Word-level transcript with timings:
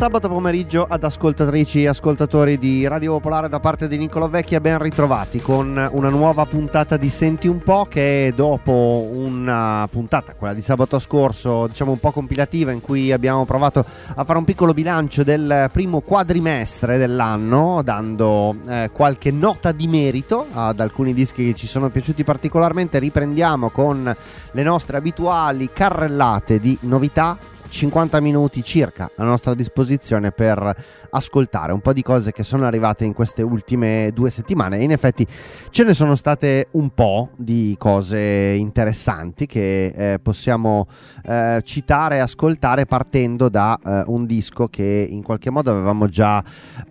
Sabato 0.00 0.30
pomeriggio 0.30 0.86
ad 0.88 1.04
ascoltatrici 1.04 1.82
e 1.82 1.88
ascoltatori 1.88 2.56
di 2.58 2.88
Radio 2.88 3.12
Popolare 3.12 3.50
da 3.50 3.60
parte 3.60 3.86
di 3.86 3.98
Nicolo 3.98 4.30
Vecchia, 4.30 4.58
ben 4.58 4.78
ritrovati 4.78 5.42
con 5.42 5.90
una 5.92 6.08
nuova 6.08 6.46
puntata 6.46 6.96
di 6.96 7.10
Senti 7.10 7.48
un 7.48 7.58
po' 7.58 7.84
che 7.84 8.32
dopo 8.34 9.10
una 9.12 9.86
puntata, 9.90 10.34
quella 10.34 10.54
di 10.54 10.62
sabato 10.62 10.98
scorso, 10.98 11.66
diciamo 11.66 11.90
un 11.90 11.98
po' 12.00 12.12
compilativa 12.12 12.72
in 12.72 12.80
cui 12.80 13.12
abbiamo 13.12 13.44
provato 13.44 13.84
a 14.14 14.24
fare 14.24 14.38
un 14.38 14.46
piccolo 14.46 14.72
bilancio 14.72 15.22
del 15.22 15.68
primo 15.70 16.00
quadrimestre 16.00 16.96
dell'anno, 16.96 17.82
dando 17.84 18.56
eh, 18.66 18.88
qualche 18.94 19.30
nota 19.30 19.70
di 19.70 19.86
merito 19.86 20.46
ad 20.50 20.80
alcuni 20.80 21.12
dischi 21.12 21.44
che 21.44 21.54
ci 21.54 21.66
sono 21.66 21.90
piaciuti 21.90 22.24
particolarmente, 22.24 22.98
riprendiamo 22.98 23.68
con 23.68 24.16
le 24.52 24.62
nostre 24.62 24.96
abituali 24.96 25.68
carrellate 25.70 26.58
di 26.58 26.78
novità 26.80 27.36
50 27.70 28.20
minuti 28.20 28.62
circa 28.62 29.10
a 29.16 29.24
nostra 29.24 29.54
disposizione 29.54 30.32
per 30.32 30.76
ascoltare 31.10 31.72
un 31.72 31.80
po' 31.80 31.92
di 31.92 32.02
cose 32.02 32.32
che 32.32 32.42
sono 32.42 32.66
arrivate 32.66 33.04
in 33.04 33.12
queste 33.12 33.42
ultime 33.42 34.10
due 34.12 34.30
settimane. 34.30 34.82
In 34.82 34.90
effetti 34.90 35.26
ce 35.70 35.84
ne 35.84 35.94
sono 35.94 36.14
state 36.14 36.68
un 36.72 36.90
po' 36.90 37.30
di 37.36 37.76
cose 37.78 38.18
interessanti 38.18 39.46
che 39.46 39.86
eh, 39.86 40.18
possiamo 40.18 40.88
eh, 41.24 41.60
citare 41.64 42.16
e 42.16 42.18
ascoltare 42.18 42.86
partendo 42.86 43.48
da 43.48 43.78
eh, 43.82 44.02
un 44.06 44.26
disco 44.26 44.68
che 44.68 45.06
in 45.08 45.22
qualche 45.22 45.50
modo 45.50 45.70
avevamo 45.70 46.08
già 46.08 46.42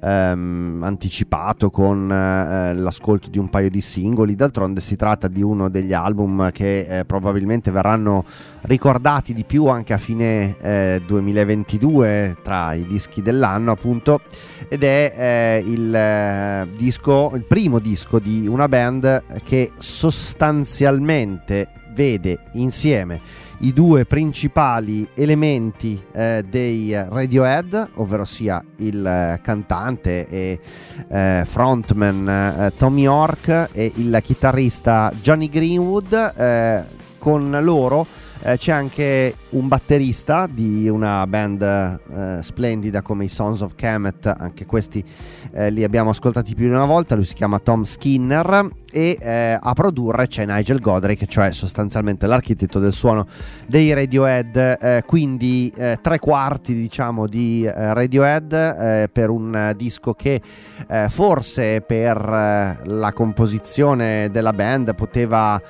ehm, 0.02 0.82
anticipato 0.84 1.70
con 1.70 2.12
eh, 2.12 2.74
l'ascolto 2.74 3.30
di 3.30 3.38
un 3.38 3.50
paio 3.50 3.70
di 3.70 3.82
singoli. 3.82 4.36
D'altronde 4.36 4.80
si 4.82 4.96
tratta 4.96 5.28
di 5.28 5.42
uno 5.42 5.70
degli 5.70 5.94
album 5.94 6.52
che 6.52 6.80
eh, 6.80 7.06
probabilmente 7.06 7.72
verranno 7.72 8.26
ricordati 8.62 9.34
di 9.34 9.44
più 9.44 9.68
anche 9.68 9.94
a 9.94 9.98
fine 9.98 10.56
2022 11.06 12.08
eh, 12.08 12.36
tra 12.42 12.74
i 12.74 12.86
dischi 12.86 13.22
dell'anno 13.22 13.72
appunto 13.72 13.88
appunto 13.90 14.22
ed 14.68 14.84
è 14.84 15.14
eh, 15.16 15.64
il 15.66 15.94
eh, 15.94 16.68
disco, 16.76 17.32
il 17.34 17.44
primo 17.44 17.80
disco 17.80 18.20
di 18.20 18.48
una 18.48 18.68
band 18.68 19.42
che 19.44 19.72
sostanzialmente 19.78 21.70
vede 21.92 22.40
insieme 22.54 23.48
i 23.62 23.74
due 23.74 24.06
principali 24.06 25.06
elementi 25.16 26.02
eh, 26.14 26.46
dei 26.48 26.94
Radiohead, 26.94 27.90
ovvero 27.96 28.24
sia 28.24 28.64
il 28.78 29.06
eh, 29.06 29.40
cantante 29.42 30.28
e 30.30 30.60
eh, 31.10 31.44
frontman 31.46 32.30
eh, 32.30 32.74
Tommy 32.78 33.02
York 33.02 33.70
e 33.74 33.92
il 33.96 34.18
chitarrista 34.24 35.12
Johnny 35.20 35.50
Greenwood, 35.50 36.34
eh, 36.38 36.84
con 37.18 37.58
loro 37.62 38.08
eh, 38.42 38.58
c'è 38.58 38.72
anche 38.72 39.36
un 39.50 39.68
batterista 39.68 40.48
di 40.48 40.88
una 40.88 41.26
band 41.28 41.62
eh, 41.62 42.40
splendida 42.42 43.02
come 43.02 43.26
i 43.26 43.28
Sons 43.28 43.62
of 43.62 43.76
Kemet, 43.76 44.34
anche 44.38 44.66
questi 44.66 45.04
eh, 45.52 45.70
li 45.70 45.84
abbiamo 45.84 46.12
ascoltati 46.12 46.56
più 46.56 46.66
di 46.66 46.74
una 46.74 46.86
volta, 46.86 47.16
lui 47.16 47.26
si 47.26 47.34
chiama 47.34 47.60
Tom 47.60 47.84
Skinner 47.84 48.68
e 48.92 49.18
eh, 49.20 49.58
a 49.60 49.74
produrre 49.74 50.28
c'è 50.28 50.46
Nigel 50.46 50.80
Godric, 50.80 51.26
cioè 51.26 51.52
sostanzialmente 51.52 52.28
l'architetto 52.28 52.80
del 52.80 52.94
suono 52.94 53.28
dei 53.68 53.94
Radiohead, 53.94 54.78
eh, 54.82 55.04
quindi 55.06 55.72
eh, 55.76 56.00
tre 56.02 56.20
quarti 56.20 56.74
diciamo 56.74 57.28
di 57.28 57.64
eh, 57.64 57.94
Radiohead 57.94 58.54
eh, 58.54 59.10
per 59.12 59.30
un 59.30 59.74
disco 59.76 60.14
che 60.14 60.42
eh, 60.88 61.10
forse 61.10 61.82
per 61.82 62.80
la 62.84 63.14
composizione 63.14 64.30
della 64.32 64.54
band 64.54 64.96
poteva 64.96 65.62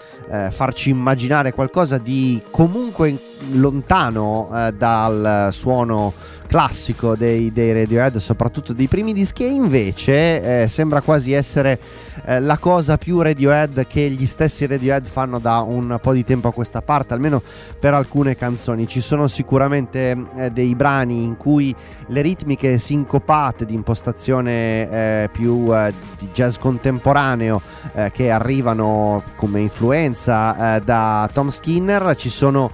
farci 0.49 0.91
immaginare 0.91 1.53
qualcosa 1.53 1.97
di 1.97 2.39
comunque 2.51 3.28
lontano 3.51 4.49
dal 4.77 5.49
suono 5.51 6.13
classico 6.47 7.15
dei, 7.15 7.51
dei 7.51 7.73
Radiohead, 7.73 8.17
soprattutto 8.17 8.73
dei 8.73 8.87
primi 8.87 9.13
dischi, 9.13 9.43
e 9.43 9.49
invece 9.49 10.67
sembra 10.67 11.01
quasi 11.01 11.31
essere 11.31 11.79
eh, 12.25 12.39
la 12.39 12.57
cosa 12.57 12.97
più 12.97 13.21
Radiohead 13.21 13.87
che 13.87 14.09
gli 14.09 14.25
stessi 14.25 14.65
Radiohead 14.65 15.05
fanno 15.05 15.39
da 15.39 15.59
un 15.59 15.97
po' 16.01 16.13
di 16.13 16.23
tempo 16.23 16.49
a 16.49 16.53
questa 16.53 16.81
parte, 16.81 17.13
almeno 17.13 17.41
per 17.79 17.93
alcune 17.93 18.35
canzoni. 18.35 18.87
Ci 18.87 19.01
sono 19.01 19.27
sicuramente 19.27 20.17
eh, 20.35 20.51
dei 20.51 20.75
brani 20.75 21.23
in 21.23 21.37
cui 21.37 21.73
le 22.07 22.21
ritmiche 22.21 22.77
sincopate 22.77 23.65
di 23.65 23.73
impostazione 23.73 24.89
eh, 25.23 25.29
più 25.31 25.73
eh, 25.73 25.93
di 26.17 26.29
jazz 26.33 26.57
contemporaneo 26.57 27.61
eh, 27.93 28.11
che 28.11 28.31
arrivano 28.31 29.23
come 29.35 29.59
influenza 29.59 30.79
da 30.83 31.29
Tom 31.31 31.49
Skinner, 31.49 32.15
ci 32.15 32.29
sono 32.29 32.71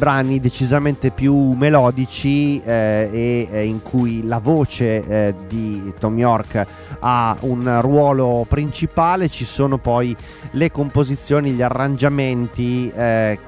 brani 0.00 0.40
decisamente 0.40 1.10
più 1.10 1.52
melodici 1.52 2.58
e 2.62 3.62
in 3.66 3.82
cui 3.82 4.24
la 4.24 4.38
voce 4.38 5.34
di 5.46 5.92
Tom 5.98 6.16
York 6.16 6.66
ha 7.00 7.36
un 7.40 7.80
ruolo 7.82 8.46
principale, 8.48 9.28
ci 9.28 9.44
sono 9.44 9.76
poi 9.76 10.16
le 10.52 10.70
composizioni, 10.70 11.52
gli 11.52 11.62
arrangiamenti 11.62 12.90
eh, 12.90 13.38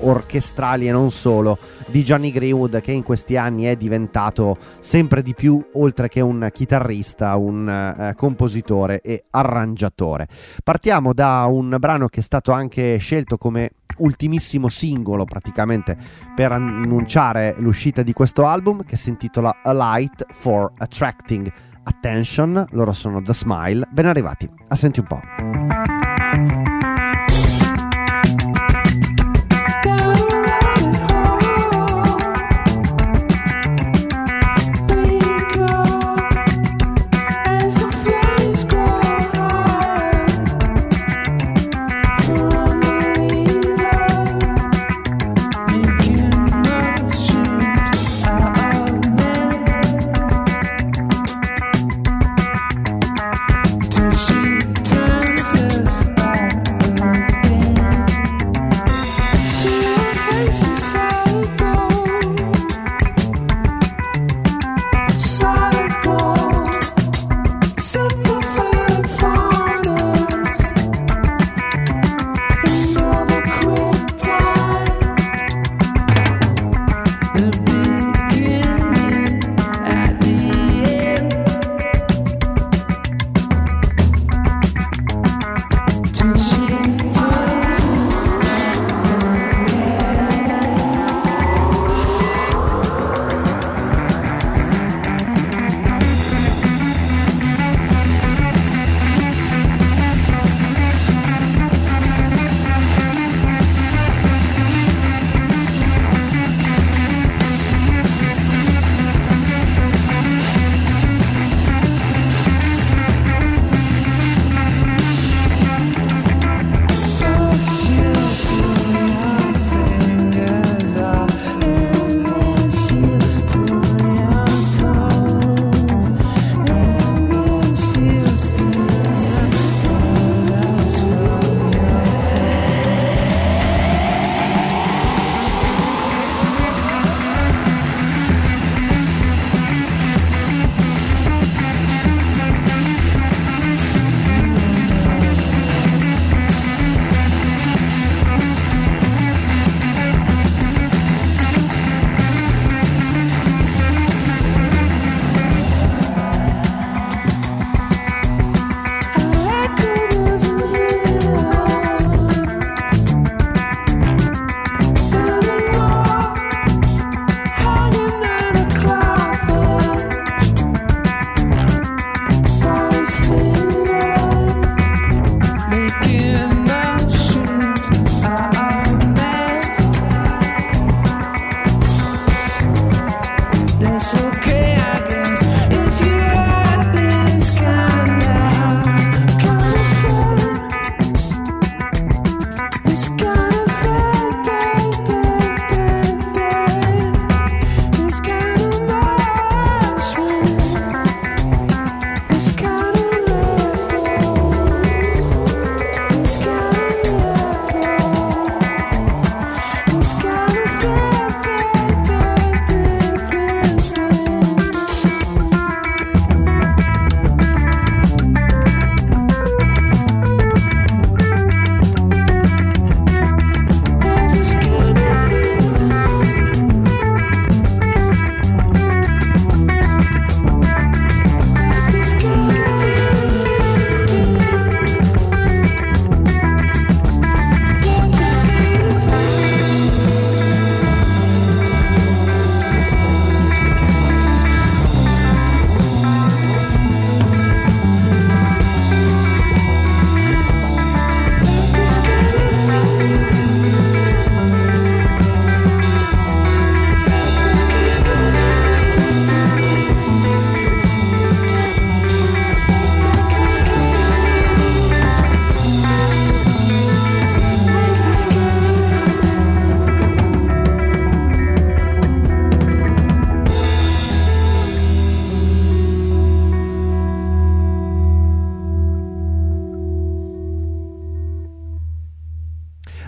orchestrali 0.00 0.86
e 0.86 0.92
non 0.92 1.10
solo 1.10 1.58
di 1.86 2.02
Johnny 2.02 2.30
Greenwood 2.30 2.80
che 2.80 2.92
in 2.92 3.02
questi 3.02 3.36
anni 3.36 3.64
è 3.64 3.76
diventato 3.76 4.58
sempre 4.78 5.22
di 5.22 5.34
più 5.34 5.62
oltre 5.72 6.08
che 6.08 6.20
un 6.20 6.48
chitarrista, 6.52 7.34
un 7.36 7.68
eh, 7.68 8.14
compositore 8.14 9.00
e 9.00 9.24
arrangiatore. 9.30 10.28
Partiamo 10.62 11.12
da 11.14 11.46
un 11.48 11.76
brano 11.78 12.08
che 12.08 12.20
è 12.20 12.22
stato 12.22 12.52
anche 12.52 12.98
scelto 12.98 13.38
come 13.38 13.70
ultimissimo 13.98 14.68
singolo 14.68 15.24
praticamente 15.24 15.96
per 16.34 16.52
annunciare 16.52 17.54
l'uscita 17.58 18.02
di 18.02 18.12
questo 18.12 18.46
album 18.46 18.84
che 18.84 18.96
si 18.96 19.10
intitola 19.10 19.60
A 19.62 19.72
Light 19.72 20.26
for 20.32 20.72
Attracting 20.78 21.52
Attention, 21.84 22.64
loro 22.70 22.92
sono 22.92 23.22
The 23.22 23.34
Smile, 23.34 23.86
ben 23.90 24.06
arrivati, 24.06 24.48
a 24.68 24.74
senti 24.74 25.00
un 25.00 25.06
po'. 25.06 25.93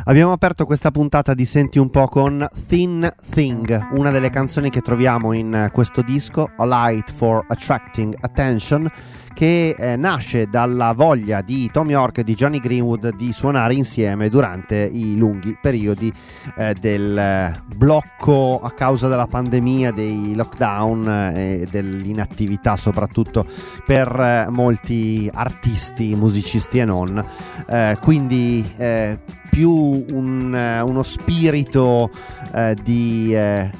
Abbiamo 0.09 0.31
aperto 0.31 0.67
questa 0.67 0.93
puntata 0.93 1.35
di 1.35 1.45
Senti 1.45 1.81
un 1.81 1.91
po' 1.91 2.07
con 2.07 2.47
Thin 2.69 3.13
Thing, 3.29 3.89
una 3.95 4.13
delle 4.13 4.31
canzoni 4.31 4.71
che 4.71 4.81
troviamo 4.81 5.33
in 5.33 5.69
questo 5.73 6.01
disco, 6.01 6.49
A 6.59 6.65
Light 6.65 7.11
for 7.11 7.45
Attracting 7.49 8.17
Attention, 8.21 8.89
che 9.35 9.75
eh, 9.77 9.97
nasce 9.97 10.47
dalla 10.47 10.93
voglia 10.93 11.43
di 11.43 11.69
Tom 11.73 11.91
York 11.91 12.19
e 12.19 12.25
di 12.25 12.35
Johnny 12.35 12.61
Greenwood 12.61 13.17
di 13.17 13.33
suonare 13.33 13.75
insieme 13.75 14.29
durante 14.29 14.77
i 14.77 15.17
lunghi 15.17 15.59
periodi 15.61 16.11
eh, 16.57 16.73
del 16.81 17.53
blocco 17.75 18.61
a 18.63 18.71
causa 18.71 19.09
della 19.09 19.27
pandemia, 19.27 19.91
dei 19.91 20.37
lockdown 20.37 21.33
eh, 21.35 21.63
e 21.63 21.67
dell'inattività 21.69 22.77
soprattutto 22.77 23.45
per 23.85 24.09
eh, 24.09 24.47
molti 24.51 25.29
artisti, 25.35 26.15
musicisti 26.15 26.79
e 26.79 26.85
non. 26.85 27.23
Eh, 27.69 27.99
quindi 28.01 28.73
eh, 28.77 29.19
più 29.57 30.05
un, 30.13 30.85
uno 30.87 31.03
spirito 31.03 32.11
eh, 32.53 32.77
di 32.83 33.35
eh, 33.35 33.71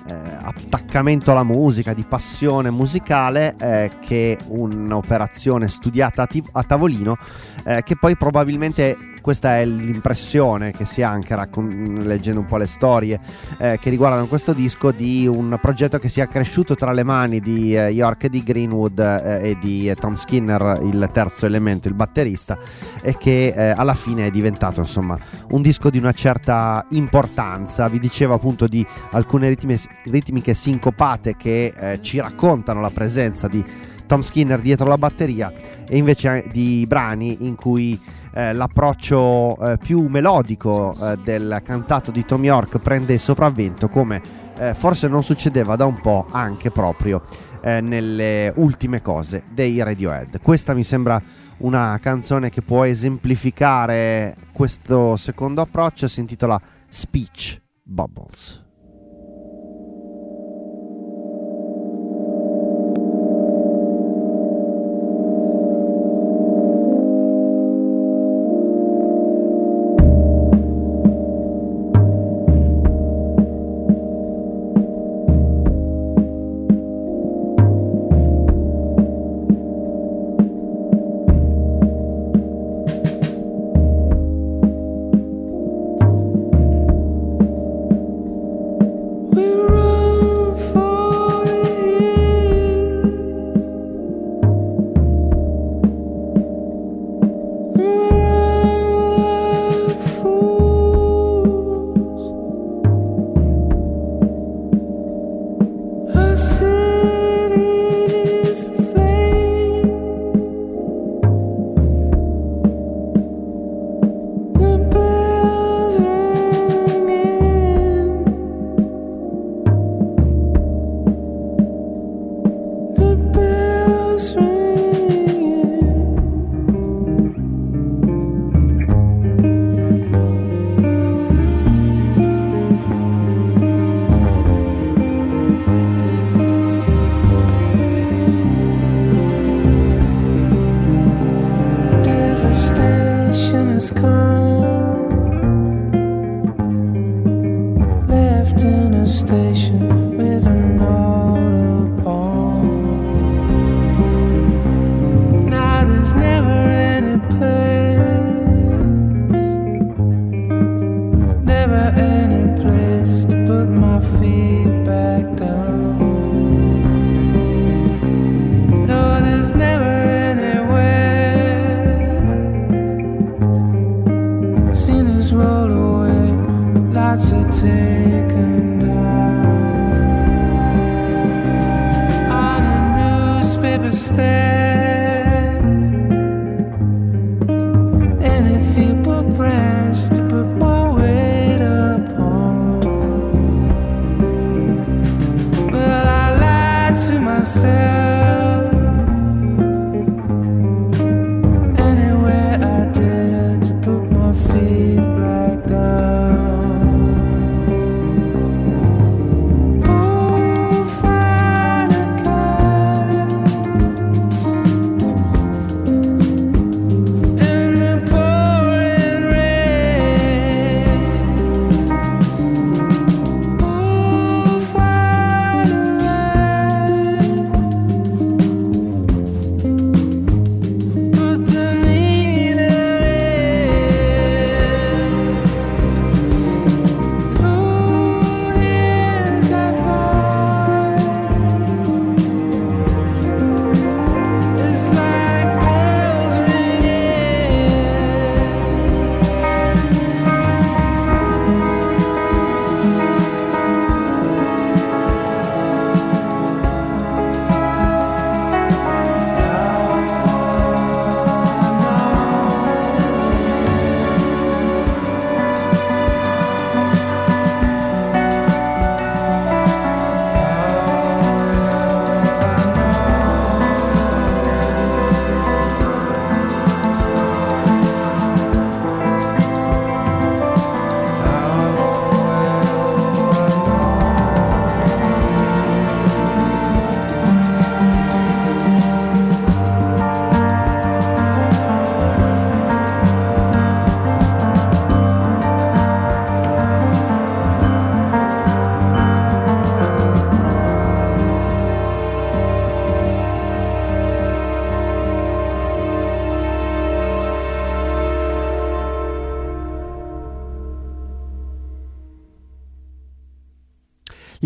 attaccamento 0.41 1.33
alla 1.33 1.43
musica, 1.43 1.93
di 1.93 2.03
passione 2.09 2.71
musicale 2.71 3.55
eh, 3.61 3.91
che 4.01 4.39
un'operazione 4.47 5.69
studiata 5.69 6.23
a, 6.23 6.27
t- 6.27 6.49
a 6.51 6.63
tavolino 6.63 7.19
eh, 7.67 7.83
che 7.83 7.95
poi 7.99 8.17
probabilmente 8.17 8.97
questa 9.27 9.57
è 9.57 9.67
l'impressione 9.67 10.71
che 10.71 10.85
si 10.85 11.03
ha 11.03 11.11
anche 11.11 11.35
raccon- 11.35 11.99
leggendo 12.05 12.39
un 12.39 12.47
po' 12.47 12.59
le 12.59 12.69
storie 12.69 13.19
eh, 13.59 13.77
che 13.81 13.91
riguardano 13.91 14.29
questo 14.29 14.53
disco 14.53 14.93
di 14.93 15.27
un 15.27 15.59
progetto 15.61 15.99
che 15.99 16.09
si 16.09 16.21
è 16.21 16.29
cresciuto 16.29 16.77
tra 16.77 16.93
le 16.93 17.03
mani 17.03 17.41
di 17.41 17.77
eh, 17.77 17.89
York 17.89 18.29
di 18.29 18.45
Greenwood 18.45 19.01
eh, 19.01 19.51
e 19.51 19.59
di 19.61 19.91
eh, 19.91 19.97
Tom 19.97 20.15
Skinner, 20.15 20.79
il 20.85 21.11
terzo 21.13 21.45
elemento, 21.45 21.89
il 21.89 21.95
batterista, 21.95 22.57
e 23.03 23.17
che 23.17 23.47
eh, 23.49 23.75
alla 23.77 23.97
fine 23.97 24.29
è 24.29 24.31
diventato 24.31 24.79
insomma 24.79 25.19
un 25.51 25.61
disco 25.61 25.91
di 25.91 25.99
una 25.99 26.13
certa 26.13 26.87
importanza. 26.91 27.89
Vi 27.89 27.99
dicevo 27.99 28.35
appunto 28.35 28.69
di 28.69 28.87
alcune 29.11 29.49
ritmi- 29.49 29.77
ritmiche 30.05 30.55
sincopate 30.55 31.35
che 31.37 31.75
eh, 31.77 32.01
ci 32.01 32.21
raccontano 32.21 32.81
la 32.81 32.91
presenza 32.91 33.49
di 33.49 33.65
Tom 34.07 34.21
Skinner 34.21 34.61
dietro 34.61 34.87
la 34.87 34.99
batteria 34.99 35.53
e 35.85 35.97
invece 35.97 36.45
di 36.53 36.85
brani 36.87 37.39
in 37.41 37.57
cui 37.57 38.01
eh, 38.37 38.53
l'approccio 38.53 39.57
eh, 39.57 39.79
più 39.79 40.09
melodico 40.09 40.95
eh, 41.01 41.17
del 41.25 41.63
cantato 41.65 42.11
di 42.11 42.27
Tom 42.27 42.45
York 42.45 42.79
prende 42.79 43.17
sopravvento 43.17 43.89
come 43.89 44.21
eh, 44.59 44.75
forse 44.75 45.09
non 45.09 45.25
succedeva 45.25 45.75
da 45.75 45.87
un 45.87 45.99
po' 46.01 46.27
anche 46.31 46.71
proprio 46.71 47.23
eh, 47.63 47.81
nelle 47.81 48.53
ultime 48.57 49.01
cose 49.01 49.45
dei 49.51 49.83
Radiohead. 49.83 50.41
Questa 50.43 50.75
mi 50.75 50.85
sembra 50.85 51.21
una 51.59 51.99
canzone 52.01 52.51
che 52.51 52.61
può 52.61 52.85
esemplificare 52.85 54.37
questo 54.53 55.17
secondo 55.17 55.63
approccio, 55.63 56.07
si 56.07 56.21
intitola 56.21 56.61
Speech 56.89 57.61
Bubbles. 57.83 58.66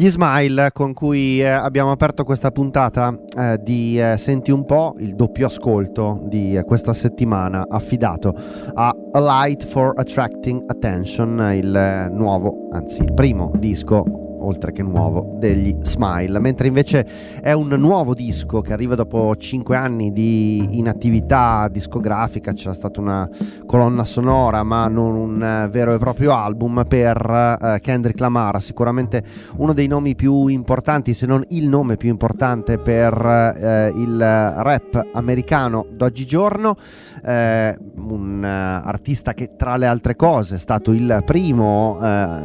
Gli 0.00 0.09
smile 0.09 0.71
con 0.73 0.95
cui 0.95 1.42
eh, 1.42 1.47
abbiamo 1.47 1.90
aperto 1.90 2.25
questa 2.25 2.50
puntata 2.50 3.14
eh, 3.37 3.59
di 3.61 4.00
eh, 4.00 4.16
Senti 4.16 4.50
un 4.50 4.64
po', 4.64 4.95
il 4.99 5.14
doppio 5.14 5.45
ascolto 5.45 6.23
di 6.25 6.57
eh, 6.57 6.64
questa 6.64 6.95
settimana 6.95 7.66
affidato 7.69 8.35
a 8.73 8.97
A 9.12 9.21
Light 9.21 9.66
for 9.66 9.92
Attracting 9.95 10.62
Attention, 10.69 11.52
il 11.52 11.76
eh, 11.76 12.09
nuovo, 12.09 12.69
anzi 12.73 13.02
il 13.02 13.12
primo 13.12 13.52
disco 13.59 14.20
oltre 14.50 14.73
che 14.73 14.83
nuovo, 14.83 15.37
degli 15.38 15.75
Smile, 15.83 16.38
mentre 16.40 16.66
invece 16.66 17.07
è 17.40 17.52
un 17.52 17.69
nuovo 17.69 18.14
disco 18.14 18.61
che 18.61 18.73
arriva 18.73 18.95
dopo 18.95 19.35
5 19.35 19.76
anni 19.76 20.12
di 20.12 20.78
inattività 20.78 21.69
discografica, 21.71 22.52
c'era 22.52 22.75
stata 22.75 23.00
una 23.00 23.28
colonna 23.64 24.04
sonora 24.04 24.62
ma 24.64 24.88
non 24.88 25.14
un 25.14 25.69
vero 25.71 25.95
e 25.95 25.99
proprio 25.99 26.33
album 26.33 26.85
per 26.87 27.59
uh, 27.61 27.78
Kendrick 27.80 28.19
Lamar, 28.21 28.61
sicuramente 28.61 29.23
uno 29.57 29.73
dei 29.73 29.87
nomi 29.87 30.14
più 30.14 30.49
importanti, 30.49 31.14
se 31.14 31.26
non 31.26 31.45
il 31.50 31.69
nome 31.69 31.97
più 31.97 32.09
importante 32.09 32.78
per 32.78 33.14
uh, 33.14 33.99
il 33.99 34.19
rap 34.19 35.09
americano 35.12 35.87
d'oggigiorno, 35.90 36.76
un 37.23 38.45
artista 38.45 39.35
che 39.35 39.50
tra 39.54 39.76
le 39.76 39.87
altre 39.87 40.16
cose 40.16 40.54
è 40.54 40.59
stato 40.59 40.92
il 40.92 41.23
primo 41.26 41.99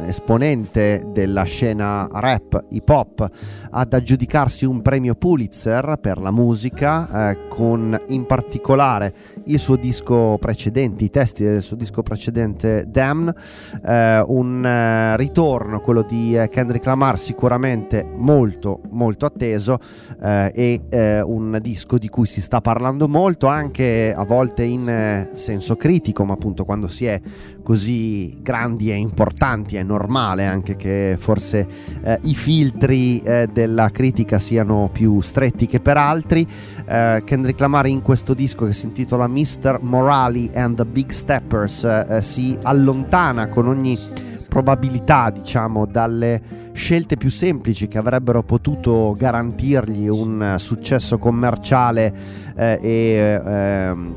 esponente 0.06 1.06
della 1.12 1.44
scena 1.44 1.95
rap, 2.04 2.64
hip 2.70 2.88
hop, 2.88 3.30
ad 3.70 3.92
aggiudicarsi 3.92 4.64
un 4.64 4.82
premio 4.82 5.14
Pulitzer 5.14 5.98
per 6.00 6.18
la 6.18 6.30
musica, 6.30 7.30
eh, 7.30 7.48
con 7.48 7.98
in 8.08 8.26
particolare 8.26 9.14
il 9.46 9.58
suo 9.58 9.76
disco 9.76 10.38
precedente, 10.40 11.04
i 11.04 11.10
testi 11.10 11.44
del 11.44 11.62
suo 11.62 11.76
disco 11.76 12.02
precedente 12.02 12.84
Damn, 12.88 13.28
eh, 13.84 14.24
un 14.26 14.64
eh, 14.64 15.16
ritorno, 15.16 15.80
quello 15.80 16.02
di 16.02 16.36
eh, 16.36 16.48
Kendrick 16.48 16.86
Lamar, 16.86 17.18
sicuramente 17.18 18.04
molto 18.04 18.80
molto 18.90 19.26
atteso 19.26 19.78
eh, 20.22 20.52
e 20.54 20.80
eh, 20.88 21.20
un 21.20 21.58
disco 21.60 21.98
di 21.98 22.08
cui 22.08 22.26
si 22.26 22.40
sta 22.40 22.60
parlando 22.60 23.08
molto, 23.08 23.46
anche 23.46 24.12
a 24.16 24.24
volte 24.24 24.64
in 24.64 25.28
senso 25.34 25.76
critico, 25.76 26.24
ma 26.24 26.34
appunto 26.34 26.64
quando 26.64 26.88
si 26.88 27.06
è 27.06 27.20
così 27.62 28.38
grandi 28.42 28.90
e 28.90 28.94
importanti 28.94 29.76
è 29.76 29.82
normale 29.82 30.46
anche 30.46 30.76
che 30.76 31.16
forse 31.18 31.66
i 32.22 32.34
filtri 32.34 33.20
della 33.52 33.90
critica 33.90 34.38
siano 34.38 34.88
più 34.92 35.20
stretti 35.20 35.66
che 35.66 35.80
per 35.80 35.96
altri. 35.96 36.46
Kendrick 36.86 37.58
Lamar 37.58 37.86
in 37.86 38.02
questo 38.02 38.34
disco 38.34 38.66
che 38.66 38.72
si 38.72 38.86
intitola 38.86 39.26
Mr. 39.36 39.78
Morali 39.82 40.50
and 40.54 40.76
the 40.76 40.86
Big 40.86 41.10
Steppers 41.10 41.84
eh, 41.84 42.22
si 42.22 42.56
allontana 42.62 43.48
con 43.48 43.68
ogni 43.68 43.98
probabilità 44.48 45.28
diciamo 45.28 45.84
dalle 45.84 46.70
scelte 46.72 47.18
più 47.18 47.28
semplici 47.28 47.86
che 47.86 47.98
avrebbero 47.98 48.42
potuto 48.42 49.14
garantirgli 49.14 50.08
un 50.08 50.54
successo 50.56 51.18
commerciale 51.18 52.14
eh, 52.56 52.78
e 52.80 53.40
ehm, 53.44 54.14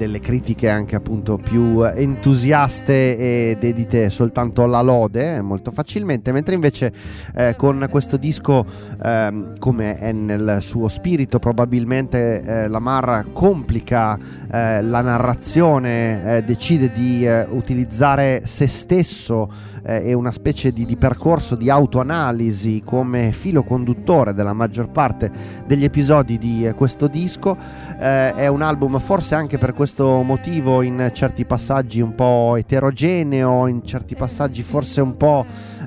delle 0.00 0.18
critiche 0.20 0.70
anche 0.70 0.96
appunto 0.96 1.36
più 1.36 1.84
entusiaste 1.84 3.18
e 3.18 3.56
dedite 3.60 4.08
soltanto 4.08 4.62
alla 4.62 4.80
lode 4.80 5.42
molto 5.42 5.72
facilmente, 5.72 6.32
mentre 6.32 6.54
invece 6.54 6.90
eh, 7.34 7.54
con 7.54 7.86
questo 7.90 8.16
disco, 8.16 8.64
eh, 9.02 9.52
come 9.58 9.98
è 9.98 10.10
nel 10.12 10.58
suo 10.62 10.88
spirito, 10.88 11.38
probabilmente 11.38 12.40
eh, 12.40 12.68
Lamar 12.68 13.26
complica 13.34 14.18
eh, 14.50 14.80
la 14.80 15.02
narrazione, 15.02 16.38
eh, 16.38 16.42
decide 16.44 16.90
di 16.90 17.26
eh, 17.26 17.46
utilizzare 17.50 18.46
se 18.46 18.66
stesso 18.66 19.68
e 19.82 20.12
una 20.12 20.30
specie 20.30 20.72
di, 20.72 20.84
di 20.84 20.96
percorso 20.98 21.56
di 21.56 21.70
autoanalisi 21.70 22.82
come 22.84 23.32
filo 23.32 23.62
conduttore 23.62 24.34
della 24.34 24.52
maggior 24.52 24.90
parte 24.90 25.32
degli 25.66 25.84
episodi 25.84 26.36
di 26.36 26.70
questo 26.76 27.06
disco. 27.06 27.56
È 28.00 28.46
un 28.46 28.62
album 28.62 28.98
forse 28.98 29.34
anche 29.34 29.58
per 29.58 29.74
questo 29.74 30.22
motivo 30.22 30.80
in 30.80 31.10
certi 31.12 31.44
passaggi 31.44 32.00
un 32.00 32.14
po' 32.14 32.56
eterogeneo, 32.56 33.66
in 33.66 33.84
certi 33.84 34.14
passaggi 34.14 34.62
forse 34.62 35.02
un 35.02 35.18
po' 35.18 35.44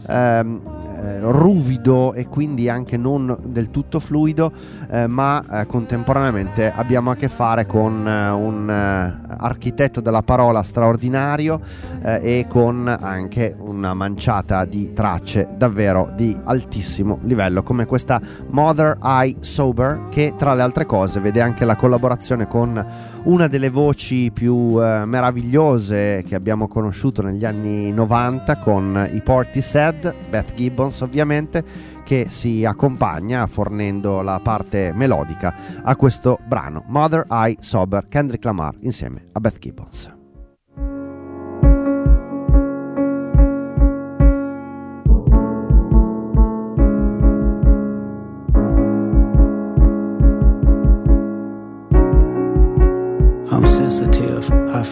ehm, 0.07 0.92
eh, 1.03 1.19
ruvido 1.19 2.13
e 2.13 2.27
quindi 2.27 2.69
anche 2.69 2.95
non 2.95 3.35
del 3.43 3.69
tutto 3.71 3.99
fluido, 3.99 4.51
eh, 4.89 5.05
ma 5.07 5.43
eh, 5.61 5.65
contemporaneamente 5.65 6.71
abbiamo 6.73 7.11
a 7.11 7.15
che 7.15 7.27
fare 7.27 7.65
con 7.65 8.07
eh, 8.07 8.29
un 8.29 8.69
eh, 8.69 9.35
architetto 9.37 9.99
della 9.99 10.23
parola 10.23 10.63
straordinario 10.63 11.59
eh, 12.01 12.39
e 12.39 12.45
con 12.47 12.87
anche 12.87 13.53
una 13.59 13.93
manciata 13.93 14.63
di 14.63 14.93
tracce 14.93 15.49
davvero 15.57 16.11
di 16.15 16.37
altissimo 16.43 17.19
livello, 17.23 17.63
come 17.63 17.85
questa 17.85 18.21
Mother 18.49 18.97
Eye 19.03 19.35
Sober 19.41 20.07
che 20.09 20.33
tra 20.37 20.53
le 20.53 20.61
altre 20.61 20.85
cose 20.85 21.19
vede 21.19 21.41
anche 21.41 21.65
la 21.65 21.75
collaborazione 21.75 22.47
con 22.47 23.11
una 23.23 23.47
delle 23.47 23.69
voci 23.69 24.31
più 24.33 24.77
eh, 24.81 25.05
meravigliose 25.05 26.23
che 26.27 26.35
abbiamo 26.35 26.67
conosciuto 26.67 27.21
negli 27.21 27.45
anni 27.45 27.91
90 27.91 28.57
con 28.57 29.09
i 29.11 29.21
Portishead, 29.21 30.13
Beth 30.29 30.53
Gibbons 30.53 30.99
ovviamente, 31.01 31.63
che 32.03 32.25
si 32.29 32.65
accompagna 32.65 33.47
fornendo 33.47 34.21
la 34.21 34.39
parte 34.43 34.91
melodica 34.93 35.55
a 35.83 35.95
questo 35.95 36.39
brano 36.45 36.83
Mother 36.87 37.25
Eye 37.29 37.57
Sober 37.59 38.07
Kendrick 38.09 38.43
Lamar 38.43 38.75
insieme 38.81 39.27
a 39.31 39.39
Beth 39.39 39.59
Gibbons. 39.59 40.22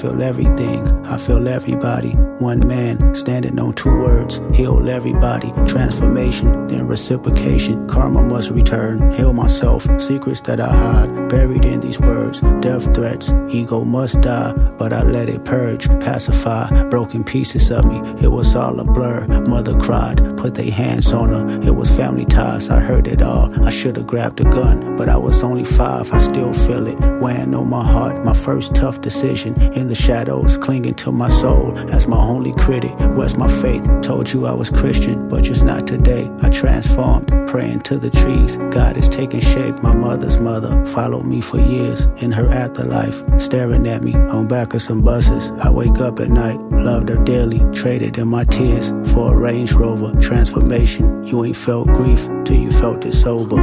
Feel 0.02 0.24
everything, 0.24 1.06
I 1.06 1.18
feel 1.20 1.48
everybody. 1.48 2.14
One 2.40 2.68
man 2.68 3.14
standing 3.14 3.60
on 3.60 3.74
two 3.74 3.92
words, 3.92 4.42
heal 4.52 4.90
everybody. 4.90 5.52
Transformation, 5.68 6.68
then 6.68 6.88
reciprocation. 6.88 7.88
Karma 7.88 8.24
must 8.24 8.50
return, 8.50 9.12
heal 9.12 9.32
myself. 9.32 9.86
Secrets 10.02 10.42
that 10.42 10.60
I 10.60 10.74
hide, 10.74 11.30
buried 11.30 11.66
in 11.66 11.82
these 11.82 12.00
words. 12.00 12.42
Death 12.62 12.96
threats, 12.96 13.32
ego 13.50 13.84
must 13.84 14.20
die, 14.22 14.54
but 14.54 14.92
I 14.92 15.04
let 15.04 15.30
it 15.30 15.46
purge, 15.46 15.88
pacify. 16.00 16.84
Broken 16.86 17.24
pieces 17.24 17.70
of 17.70 17.86
me, 17.86 18.00
it 18.24 18.32
was 18.32 18.56
all 18.56 18.80
a 18.80 18.84
blur. 18.84 19.28
Mother 19.46 19.78
cried, 19.78 20.18
put 20.36 20.56
their 20.56 20.72
hands 20.72 21.14
on 21.14 21.30
her. 21.30 21.62
It 21.62 21.76
was 21.76 21.96
family 21.96 22.26
ties, 22.26 22.72
I 22.72 22.80
heard 22.80 23.08
it 23.08 23.22
all. 23.22 23.54
I 23.64 23.70
should 23.70 23.98
have 23.98 24.08
grabbed 24.08 24.40
a 24.40 24.46
gun, 24.46 24.96
but 24.98 25.10
I 25.10 25.18
was 25.18 25.44
only 25.44 25.64
five, 25.64 26.12
I 26.12 26.18
still 26.18 26.54
feel 26.54 26.88
it. 26.88 26.98
Weighing 27.22 27.54
on 27.54 27.70
my 27.70 27.86
heart, 27.86 28.26
my 28.26 28.34
first 28.34 28.74
tough 28.74 29.02
decision 29.02 29.54
in 29.74 29.91
the 29.92 29.96
shadows, 29.96 30.58
clinging 30.58 30.94
to 30.94 31.12
my 31.12 31.28
soul 31.28 31.78
as 31.90 32.08
my 32.08 32.16
only 32.16 32.54
critic. 32.54 32.94
Where's 33.18 33.36
my 33.36 33.50
faith? 33.62 33.86
Told 34.02 34.32
you 34.32 34.46
I 34.46 34.54
was 34.54 34.70
Christian, 34.70 35.28
but 35.28 35.44
just 35.44 35.66
not 35.66 35.86
today. 35.86 36.32
I 36.42 36.50
transformed, 36.50 37.28
praying 37.46 37.82
to 37.82 37.98
the 37.98 38.10
trees. 38.10 38.56
God 38.72 38.96
is 38.96 39.10
taking 39.10 39.42
shape. 39.42 39.84
My 39.84 39.94
mother's 39.94 40.38
mother 40.38 40.86
followed 40.86 41.26
me 41.26 41.42
for 41.42 41.60
years 41.60 42.06
in 42.24 42.32
her 42.32 42.48
afterlife, 42.48 43.22
staring 43.38 43.86
at 43.86 44.02
me 44.02 44.14
on 44.16 44.48
back 44.48 44.74
of 44.74 44.82
some 44.82 45.02
buses. 45.02 45.52
I 45.60 45.70
wake 45.70 46.00
up 46.00 46.22
at 46.22 46.30
night, 46.30 46.62
loved 46.72 47.10
her 47.10 47.22
dearly, 47.26 47.60
traded 47.74 48.18
in 48.18 48.30
my 48.30 48.46
tears 48.46 48.92
for 49.14 49.34
a 49.34 49.38
Range 49.38 49.74
Rover 49.74 50.18
transformation. 50.22 51.28
You 51.28 51.44
ain't 51.44 51.58
felt 51.58 51.88
grief 51.88 52.30
till 52.46 52.62
you 52.62 52.72
felt 52.72 53.04
it 53.04 53.14
sober. 53.14 53.60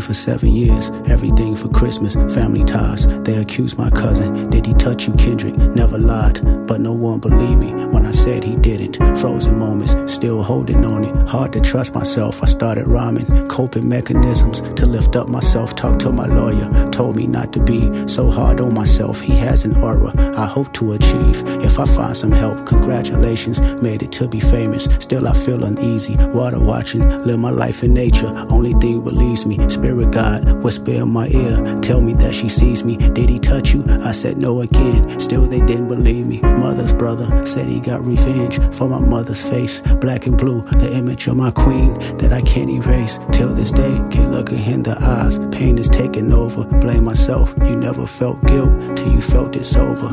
For 0.00 0.14
seven 0.14 0.54
years, 0.54 0.90
everything 1.20 1.54
for 1.54 1.68
Christmas, 1.68 2.14
family 2.34 2.64
ties. 2.64 3.06
They 3.24 3.36
accused 3.36 3.76
my 3.76 3.90
cousin, 3.90 4.48
did 4.48 4.64
he 4.64 4.72
touch 4.72 5.06
you, 5.06 5.12
Kendrick? 5.12 5.54
Never 5.54 5.98
lied, 5.98 6.40
but 6.66 6.80
no 6.80 6.94
one 6.94 7.18
believed 7.18 7.60
me 7.60 7.72
when 7.92 8.06
I 8.06 8.12
said 8.12 8.42
he 8.42 8.56
didn't. 8.56 8.96
Frozen 9.18 9.58
moments, 9.58 9.94
still 10.10 10.42
holding 10.42 10.82
on 10.82 11.04
it. 11.04 11.28
Hard 11.28 11.52
to 11.52 11.60
trust 11.60 11.94
myself, 11.94 12.42
I 12.42 12.46
started 12.46 12.86
rhyming, 12.86 13.26
coping 13.48 13.86
mechanisms 13.86 14.62
to 14.62 14.86
lift 14.86 15.14
up 15.14 15.28
myself. 15.28 15.76
Talked 15.76 16.00
to 16.00 16.10
my 16.10 16.24
lawyer, 16.24 16.90
told 16.90 17.16
me 17.16 17.26
not 17.26 17.52
to 17.52 17.60
be 17.60 18.08
so 18.08 18.30
hard 18.30 18.58
on 18.62 18.72
myself. 18.72 19.20
He 19.20 19.34
has 19.34 19.66
an 19.66 19.76
aura 19.76 20.14
I 20.38 20.46
hope 20.46 20.72
to 20.74 20.92
achieve. 20.92 21.42
If 21.62 21.78
I 21.78 21.84
find 21.84 22.16
some 22.16 22.32
help, 22.32 22.64
congratulations, 22.64 23.60
made 23.82 24.02
it 24.02 24.12
to 24.12 24.26
be 24.26 24.40
famous. 24.40 24.84
Still, 25.00 25.28
I 25.28 25.34
feel 25.34 25.64
uneasy. 25.64 26.16
Water 26.16 26.58
watching, 26.58 27.06
live 27.26 27.38
my 27.38 27.50
life 27.50 27.84
in 27.84 27.92
nature. 27.92 28.28
Only 28.48 28.72
thing 28.72 29.02
believes 29.02 29.44
me, 29.44 29.68
spirit 29.68 30.12
God, 30.12 30.62
whisper 30.62 30.92
in 30.92 31.09
my 31.10 31.28
ear, 31.28 31.80
tell 31.80 32.00
me 32.00 32.14
that 32.14 32.34
she 32.34 32.48
sees 32.48 32.84
me. 32.84 32.96
Did 32.96 33.28
he 33.28 33.38
touch 33.38 33.72
you? 33.72 33.84
I 34.02 34.12
said 34.12 34.38
no 34.38 34.60
again. 34.60 35.20
Still, 35.20 35.46
they 35.46 35.60
didn't 35.60 35.88
believe 35.88 36.26
me. 36.26 36.40
Mother's 36.40 36.92
brother 36.92 37.44
said 37.44 37.66
he 37.66 37.80
got 37.80 38.04
revenge 38.04 38.58
for 38.74 38.88
my 38.88 38.98
mother's 38.98 39.42
face. 39.42 39.80
Black 40.00 40.26
and 40.26 40.38
blue, 40.38 40.62
the 40.62 40.92
image 40.92 41.26
of 41.26 41.36
my 41.36 41.50
queen 41.50 41.98
that 42.18 42.32
I 42.32 42.42
can't 42.42 42.70
erase. 42.70 43.18
Till 43.32 43.52
this 43.54 43.70
day, 43.70 44.00
can't 44.10 44.30
look 44.30 44.50
her 44.50 44.56
in 44.56 44.82
the 44.82 44.96
eyes. 45.00 45.38
Pain 45.50 45.78
is 45.78 45.88
taking 45.88 46.32
over. 46.32 46.64
Blame 46.64 47.04
myself. 47.04 47.54
You 47.64 47.76
never 47.76 48.06
felt 48.06 48.44
guilt 48.46 48.96
till 48.96 49.12
you 49.12 49.20
felt 49.20 49.56
it 49.56 49.64
sober. 49.64 50.10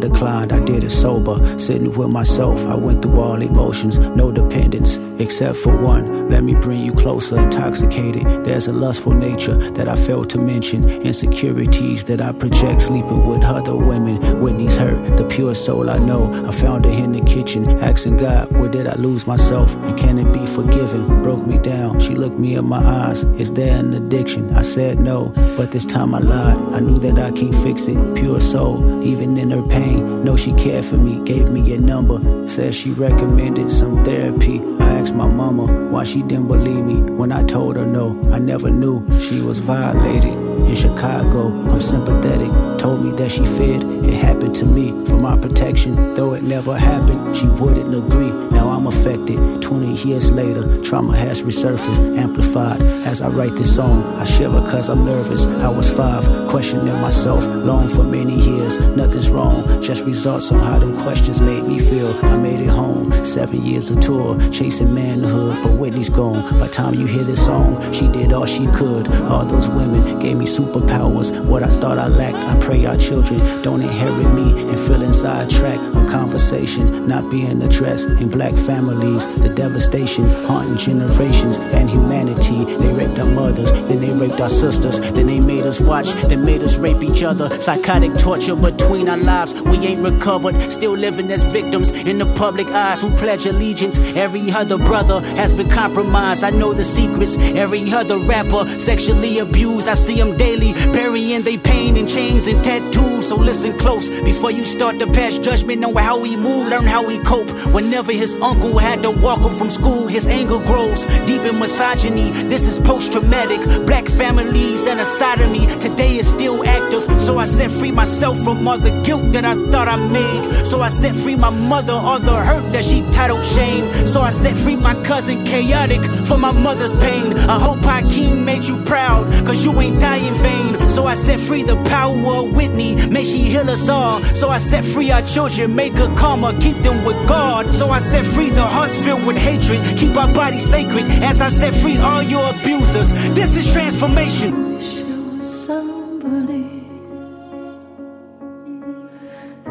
Declined, 0.00 0.52
I 0.52 0.64
did 0.64 0.84
it 0.84 0.90
sober. 0.90 1.58
Sitting 1.58 1.92
with 1.92 2.10
myself, 2.10 2.58
I 2.66 2.74
went 2.74 3.02
through 3.02 3.20
all 3.20 3.40
emotions, 3.40 3.98
no 3.98 4.32
dependence, 4.32 4.96
except 5.18 5.58
for 5.58 5.76
one. 5.76 6.28
Let 6.28 6.44
me 6.44 6.54
bring 6.54 6.80
you 6.84 6.92
closer, 6.92 7.38
intoxicated. 7.38 8.44
There's 8.44 8.66
a 8.66 8.72
lustful 8.72 9.12
nature 9.12 9.56
that 9.72 9.88
I 9.88 9.96
failed 9.96 10.30
to 10.30 10.38
mention, 10.38 10.88
insecurities 10.88 12.04
that 12.04 12.20
I 12.20 12.32
project, 12.32 12.82
sleeping 12.82 13.26
with 13.26 13.42
other 13.44 13.74
women. 13.74 14.40
Whitney's 14.40 14.76
hurt, 14.76 15.16
the 15.16 15.24
pure 15.24 15.54
soul 15.54 15.90
I 15.90 15.98
know. 15.98 16.32
I 16.46 16.52
found 16.52 16.84
her 16.84 16.90
in 16.90 17.12
the 17.12 17.22
kitchen, 17.22 17.68
asking 17.80 18.18
God, 18.18 18.52
where 18.52 18.68
did 18.68 18.86
I 18.86 18.94
lose 18.94 19.26
myself? 19.26 19.74
And 19.86 19.98
can 19.98 20.18
it 20.18 20.32
be 20.32 20.46
forgiven? 20.46 21.22
Broke 21.22 21.46
me 21.46 21.58
down, 21.58 22.00
she 22.00 22.14
looked 22.14 22.38
me 22.38 22.54
in 22.54 22.66
my 22.66 22.84
eyes. 22.84 23.24
Is 23.38 23.52
there 23.52 23.78
an 23.78 23.94
addiction? 23.94 24.54
I 24.54 24.62
said 24.62 25.00
no, 25.00 25.32
but 25.56 25.72
this 25.72 25.86
time 25.86 26.14
I 26.14 26.18
lied. 26.18 26.58
I 26.74 26.80
knew 26.80 26.98
that 26.98 27.18
I 27.18 27.30
can't 27.32 27.54
fix 27.56 27.86
it. 27.86 27.98
Pure 28.16 28.40
soul, 28.40 29.02
even 29.04 29.36
in 29.38 29.50
her 29.50 29.62
pain. 29.62 29.87
Know 29.96 30.36
she 30.36 30.52
cared 30.52 30.84
for 30.84 30.96
me, 30.96 31.24
gave 31.24 31.48
me 31.50 31.72
a 31.74 31.78
number. 31.78 32.48
Said 32.48 32.74
she 32.74 32.90
recommended 32.90 33.70
some 33.70 34.04
therapy. 34.04 34.60
I 34.80 35.00
asked 35.00 35.14
my 35.14 35.28
mama 35.28 35.66
why 35.90 36.04
she 36.04 36.22
didn't 36.22 36.48
believe 36.48 36.84
me 36.84 37.00
when 37.00 37.32
I 37.32 37.42
told 37.44 37.76
her 37.76 37.86
no. 37.86 38.20
I 38.32 38.38
never 38.38 38.70
knew 38.70 39.04
she 39.20 39.40
was 39.40 39.58
violated. 39.58 40.32
In 40.68 40.74
Chicago, 40.74 41.48
I'm 41.70 41.80
sympathetic. 41.80 42.50
Told 42.78 43.04
me 43.04 43.12
that 43.12 43.30
she 43.32 43.46
feared 43.46 43.84
it 44.04 44.14
happened 44.14 44.54
to 44.56 44.66
me 44.66 44.90
for 45.06 45.16
my 45.16 45.36
protection. 45.38 46.14
Though 46.14 46.34
it 46.34 46.42
never 46.42 46.78
happened, 46.78 47.36
she 47.36 47.46
wouldn't 47.46 47.94
agree. 47.94 48.47
Now 48.58 48.70
I'm 48.70 48.88
affected. 48.88 49.62
20 49.62 50.08
years 50.08 50.32
later, 50.32 50.82
trauma 50.82 51.16
has 51.16 51.42
resurfaced, 51.42 52.18
amplified. 52.18 52.82
As 53.06 53.20
I 53.20 53.28
write 53.28 53.54
this 53.54 53.72
song, 53.72 54.02
I 54.16 54.24
shiver 54.24 54.60
cause 54.62 54.88
I'm 54.88 55.04
nervous. 55.04 55.44
I 55.46 55.68
was 55.68 55.88
five, 55.88 56.24
questioning 56.48 57.00
myself, 57.00 57.44
long 57.44 57.88
for 57.88 58.02
many 58.02 58.34
years. 58.34 58.76
Nothing's 58.96 59.30
wrong, 59.30 59.80
just 59.80 60.02
results 60.02 60.50
on 60.50 60.58
how 60.58 60.80
them 60.80 61.00
questions 61.02 61.40
made 61.40 61.62
me 61.66 61.78
feel. 61.78 62.12
I 62.24 62.36
made 62.36 62.60
it 62.60 62.68
home, 62.68 63.24
seven 63.24 63.64
years 63.64 63.90
of 63.90 64.00
tour, 64.00 64.36
chasing 64.50 64.92
manhood, 64.92 65.62
but 65.62 65.74
Whitney's 65.74 66.08
gone. 66.08 66.58
By 66.58 66.66
time 66.66 66.94
you 66.94 67.06
hear 67.06 67.22
this 67.22 67.46
song, 67.46 67.80
she 67.92 68.08
did 68.08 68.32
all 68.32 68.46
she 68.46 68.66
could. 68.78 69.06
All 69.30 69.44
those 69.44 69.68
women 69.68 70.18
gave 70.18 70.36
me 70.36 70.46
superpowers. 70.46 71.30
What 71.44 71.62
I 71.62 71.68
thought 71.78 71.98
I 71.98 72.08
lacked, 72.08 72.36
I 72.36 72.58
pray 72.58 72.84
our 72.86 72.96
children 72.96 73.38
don't 73.62 73.82
inherit 73.82 74.34
me 74.34 74.68
and 74.68 74.80
feel 74.80 75.02
inside 75.02 75.48
track 75.48 75.78
of 75.94 76.08
conversation 76.08 77.06
not 77.06 77.30
being 77.30 77.62
addressed 77.62 78.08
in 78.08 78.28
black 78.28 78.47
families. 78.56 79.26
The 79.38 79.48
devastation 79.48 80.26
haunting 80.46 80.76
generations 80.76 81.58
and 81.58 81.90
humanity. 81.90 82.64
They 82.64 82.92
raped 82.92 83.18
our 83.18 83.26
mothers, 83.26 83.70
then 83.72 84.00
they 84.00 84.10
raped 84.10 84.40
our 84.40 84.48
sisters, 84.48 85.00
then 85.00 85.26
they 85.26 85.40
made 85.40 85.64
us 85.64 85.80
watch, 85.80 86.12
then 86.28 86.44
made 86.44 86.62
us 86.62 86.76
rape 86.76 87.02
each 87.02 87.22
other. 87.22 87.48
Psychotic 87.60 88.16
torture 88.18 88.56
between 88.56 89.08
our 89.08 89.16
lives. 89.16 89.54
We 89.54 89.78
ain't 89.78 90.02
recovered, 90.02 90.72
still 90.72 90.92
living 90.92 91.30
as 91.30 91.42
victims 91.44 91.90
in 91.90 92.18
the 92.18 92.26
public 92.34 92.66
eyes 92.68 93.00
who 93.00 93.10
pledge 93.16 93.46
allegiance. 93.46 93.98
Every 93.98 94.50
other 94.50 94.78
brother 94.78 95.20
has 95.36 95.52
been 95.52 95.70
compromised. 95.70 96.44
I 96.44 96.50
know 96.50 96.72
the 96.74 96.84
secrets. 96.84 97.36
Every 97.36 97.90
other 97.92 98.18
rapper 98.18 98.66
sexually 98.78 99.38
abused. 99.38 99.88
I 99.88 99.94
see 99.94 100.16
them 100.16 100.36
daily, 100.36 100.72
burying 100.92 101.42
their 101.42 101.58
pain 101.58 101.96
in 101.96 102.06
chains 102.06 102.46
and 102.46 102.62
tattoos. 102.62 103.28
So 103.28 103.36
listen 103.36 103.76
close 103.78 104.08
before 104.20 104.50
you 104.50 104.64
start 104.64 104.98
to 105.00 105.06
pass 105.06 105.38
judgment 105.38 105.84
on 105.84 105.94
how 105.94 106.18
we 106.18 106.36
move, 106.36 106.68
learn 106.68 106.84
how 106.84 107.06
we 107.06 107.18
cope. 107.24 107.50
Whenever 107.72 108.12
his 108.12 108.34
uncle 108.42 108.78
had 108.78 109.02
to 109.02 109.10
walk 109.10 109.40
him 109.40 109.54
from 109.54 109.70
school, 109.70 110.06
his 110.06 110.26
anger 110.26 110.58
grows 110.58 111.04
deep 111.26 111.42
in 111.42 111.58
misogyny. 111.58 112.30
This 112.48 112.66
is 112.66 112.78
post 112.78 113.12
traumatic. 113.12 113.60
Black 113.86 114.06
families 114.08 114.86
and 114.86 115.00
a 115.00 115.06
side 115.18 115.40
of 115.40 115.50
me 115.50 115.66
today 115.78 116.18
is 116.18 116.28
still 116.28 116.64
active. 116.64 117.04
So 117.20 117.38
I 117.38 117.44
set 117.44 117.70
free 117.70 117.90
myself 117.90 118.42
from 118.42 118.66
all 118.66 118.78
the 118.78 118.90
guilt 119.02 119.32
that 119.32 119.44
I 119.44 119.54
thought 119.70 119.88
I 119.88 119.96
made. 119.96 120.66
So 120.66 120.80
I 120.80 120.88
set 120.88 121.14
free 121.16 121.36
my 121.36 121.50
mother, 121.50 121.92
all 121.92 122.18
the 122.18 122.36
hurt 122.36 122.72
that 122.72 122.84
she 122.84 123.02
titled 123.10 123.44
shame. 123.44 124.06
So 124.06 124.20
I 124.20 124.30
set 124.30 124.56
free 124.56 124.76
my 124.76 124.94
cousin, 125.04 125.44
chaotic, 125.44 126.02
for 126.26 126.38
my 126.38 126.52
mother's 126.52 126.92
pain. 126.94 127.36
I 127.36 127.58
hope 127.58 127.78
Hakeem 127.80 128.44
made 128.44 128.62
you 128.62 128.82
proud, 128.84 129.30
cause 129.46 129.64
you 129.64 129.78
ain't 129.80 130.00
die 130.00 130.16
in 130.16 130.34
vain. 130.34 130.88
So 130.88 131.06
I 131.06 131.14
set 131.14 131.40
free 131.40 131.62
the 131.62 131.76
power 131.84 132.16
of 132.36 132.52
Whitney, 132.54 132.94
may 133.08 133.24
she 133.24 133.42
heal 133.44 133.68
us 133.68 133.88
all. 133.88 134.22
So 134.34 134.48
I 134.48 134.58
set 134.58 134.84
free 134.84 135.10
our 135.10 135.22
children, 135.22 135.74
make 135.74 135.94
good 135.94 136.16
karma, 136.16 136.58
keep 136.60 136.76
them 136.78 137.04
with 137.04 137.16
God. 137.28 137.72
So 137.72 137.90
I 137.90 137.98
set 137.98 138.24
free 138.34 138.50
the 138.50 138.66
hearts 138.66 138.96
filled 138.96 139.24
with 139.26 139.36
hatred, 139.36 139.80
keep 139.98 140.16
our 140.16 140.32
bodies 140.32 140.68
sacred. 140.68 141.04
As 141.22 141.40
I 141.40 141.48
set 141.48 141.74
free 141.74 141.98
all 141.98 142.22
your 142.22 142.50
abusers, 142.50 143.10
this 143.34 143.56
is 143.56 143.72
transformation. 143.72 144.68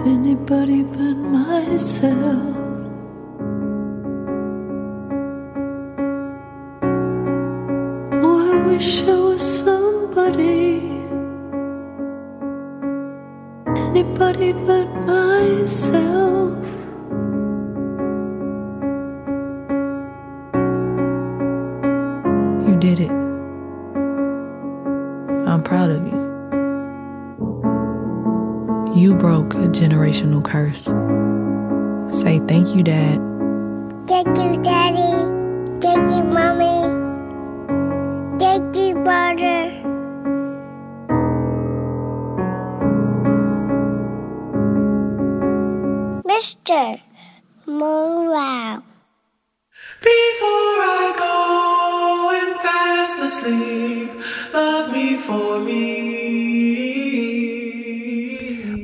Anybody 0.06 0.84
but 0.84 1.16
myself. 1.36 2.56
Oh, 8.24 8.40
I 8.54 8.68
wish 8.68 9.02
it 9.02 9.08
was 9.08 9.42
somebody, 9.42 10.80
anybody 13.76 14.54
but 14.54 14.88
myself. 15.06 16.67
Generational 30.08 30.44
curse. 30.44 30.86
Say 32.22 32.40
thank 32.48 32.76
you, 32.76 32.84
Dad. 32.84 33.20
Thank 34.08 34.28
you, 34.38 34.62
Daddy. 34.62 35.80
Thank 35.82 36.16
you, 36.16 36.24
Mommy. 36.24 36.78
Thank 38.40 38.76
you, 38.76 38.96
brother. 38.96 39.84
Mr. 46.26 47.02
Monroe. 47.66 48.84
Before 50.02 50.78
I 50.90 51.14
go 51.18 52.32
and 52.40 52.60
fast 52.62 53.20
asleep, 53.20 54.12
love 54.54 54.92
me 54.92 55.18
for 55.18 55.60
me. 55.60 56.57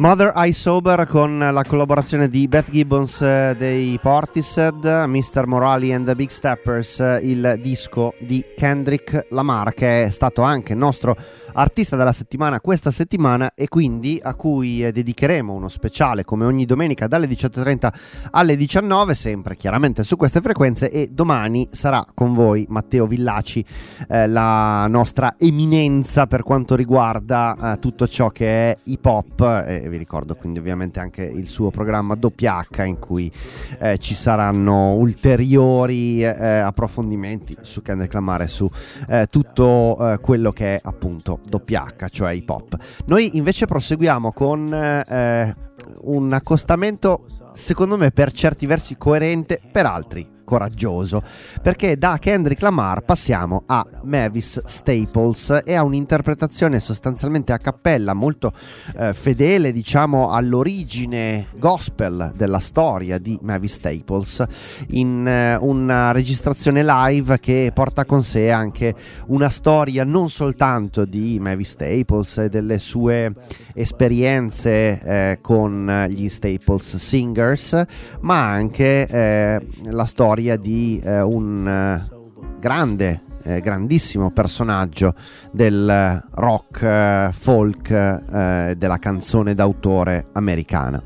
Mother 0.03 0.33
I 0.35 0.51
Sober 0.51 1.07
con 1.07 1.39
la 1.39 1.63
collaborazione 1.63 2.27
di 2.27 2.45
Beth 2.49 2.69
Gibbons 2.69 3.21
eh, 3.21 3.55
dei 3.57 3.97
Portishead, 4.01 4.83
Mr. 4.83 5.45
Morali 5.45 5.93
and 5.93 6.05
the 6.05 6.13
Big 6.13 6.27
Steppers, 6.27 6.99
eh, 6.99 7.21
il 7.23 7.57
disco 7.61 8.13
di 8.19 8.43
Kendrick 8.53 9.27
Lamar 9.29 9.73
che 9.73 10.03
è 10.03 10.09
stato 10.09 10.41
anche 10.41 10.75
nostro 10.75 11.15
artista 11.53 11.95
della 11.95 12.11
settimana 12.11 12.59
questa 12.59 12.91
settimana 12.91 13.53
e 13.55 13.67
quindi 13.67 14.19
a 14.21 14.33
cui 14.35 14.85
eh, 14.85 14.91
dedicheremo 14.91 15.53
uno 15.53 15.67
speciale 15.67 16.23
come 16.23 16.45
ogni 16.45 16.65
domenica 16.65 17.07
dalle 17.07 17.27
18.30 17.27 17.93
alle 18.31 18.55
19 18.55 19.13
sempre 19.13 19.55
chiaramente 19.55 20.03
su 20.03 20.15
queste 20.15 20.41
frequenze 20.41 20.89
e 20.89 21.09
domani 21.11 21.67
sarà 21.71 22.05
con 22.13 22.33
voi 22.33 22.65
Matteo 22.69 23.05
Villaci 23.05 23.65
eh, 24.07 24.27
la 24.27 24.87
nostra 24.87 25.35
eminenza 25.37 26.27
per 26.27 26.43
quanto 26.43 26.75
riguarda 26.75 27.73
eh, 27.73 27.79
tutto 27.79 28.07
ciò 28.07 28.29
che 28.29 28.71
è 28.71 28.77
hip 28.83 29.05
hop 29.05 29.63
e 29.67 29.87
vi 29.89 29.97
ricordo 29.97 30.35
quindi 30.35 30.59
ovviamente 30.59 30.99
anche 30.99 31.23
il 31.23 31.47
suo 31.47 31.69
programma 31.69 32.17
WH 32.19 32.83
in 32.85 32.99
cui 32.99 33.31
eh, 33.79 33.97
ci 33.97 34.13
saranno 34.13 34.93
ulteriori 34.93 36.23
eh, 36.23 36.57
approfondimenti 36.57 37.57
su 37.61 37.81
Kendrick 37.81 38.13
Lamar 38.13 38.41
e 38.41 38.47
su 38.47 38.69
eh, 39.07 39.27
tutto 39.29 40.17
quello 40.21 40.51
che 40.51 40.75
è 40.75 40.79
appunto 40.83 41.39
WH, 41.49 42.07
cioè 42.09 42.33
hip 42.33 42.49
hop. 42.49 42.77
Noi 43.05 43.37
invece 43.37 43.65
proseguiamo 43.65 44.31
con 44.31 44.73
eh, 44.73 45.55
un 46.01 46.33
accostamento, 46.33 47.25
secondo 47.53 47.97
me, 47.97 48.11
per 48.11 48.31
certi 48.31 48.65
versi 48.65 48.97
coerente, 48.97 49.61
per 49.71 49.85
altri 49.85 50.32
coraggioso. 50.43 51.21
Perché 51.61 51.97
da 51.97 52.17
Kendrick 52.19 52.61
Lamar 52.61 53.01
passiamo 53.01 53.63
a 53.65 53.85
Mavis 54.03 54.61
Staples 54.65 55.61
e 55.63 55.75
a 55.75 55.83
un'interpretazione 55.83 56.79
sostanzialmente 56.79 57.53
a 57.53 57.57
cappella 57.57 58.13
molto 58.13 58.51
eh, 58.97 59.13
fedele 59.13 59.71
diciamo 59.71 60.31
all'origine 60.31 61.47
gospel 61.55 62.33
della 62.35 62.59
storia 62.59 63.17
di 63.17 63.37
Mavis 63.41 63.73
Staples 63.75 64.43
in 64.89 65.25
eh, 65.27 65.55
una 65.55 66.11
registrazione 66.11 66.83
live 66.83 67.39
che 67.39 67.71
porta 67.73 68.05
con 68.05 68.23
sé 68.23 68.51
anche 68.51 68.93
una 69.27 69.49
storia 69.49 70.03
non 70.03 70.29
soltanto 70.29 71.05
di 71.05 71.39
Mavis 71.39 71.71
Staples 71.71 72.37
e 72.39 72.49
delle 72.49 72.79
sue 72.79 73.33
esperienze 73.73 75.01
eh, 75.01 75.39
con 75.41 76.07
gli 76.09 76.27
Staples 76.27 76.97
Singers 76.97 77.85
ma 78.21 78.49
anche 78.49 79.07
eh, 79.07 79.67
la 79.85 80.05
storia 80.05 80.32
storia 80.33 80.57
di 80.57 80.99
eh, 81.03 81.21
un 81.21 81.67
eh, 81.67 82.57
grande 82.59 83.21
eh, 83.43 83.59
grandissimo 83.59 84.31
personaggio 84.31 85.15
del 85.51 86.23
rock 86.31 86.81
eh, 86.81 87.29
folk 87.31 87.89
eh, 87.89 88.75
della 88.77 88.97
canzone 88.97 89.53
d'autore 89.53 90.27
americana. 90.33 91.01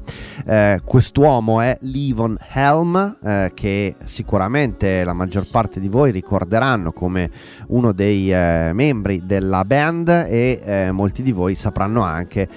Eh, 0.46 0.82
quest'uomo 0.84 1.62
è 1.62 1.78
Levon 1.82 2.38
Helm, 2.54 3.18
eh, 3.24 3.52
che 3.54 3.96
sicuramente 4.04 5.04
la 5.04 5.14
maggior 5.14 5.48
parte 5.50 5.80
di 5.80 5.88
voi 5.88 6.12
ricorderanno 6.12 6.92
come 6.92 7.30
uno 7.68 7.92
dei 7.92 8.26
membri 8.74 9.26
della 9.26 9.66
band 9.66 10.08
e 10.30 10.90
molti 10.92 11.24
di 11.24 11.32
voi 11.32 11.56
sapranno 11.56 12.02
anche 12.02 12.48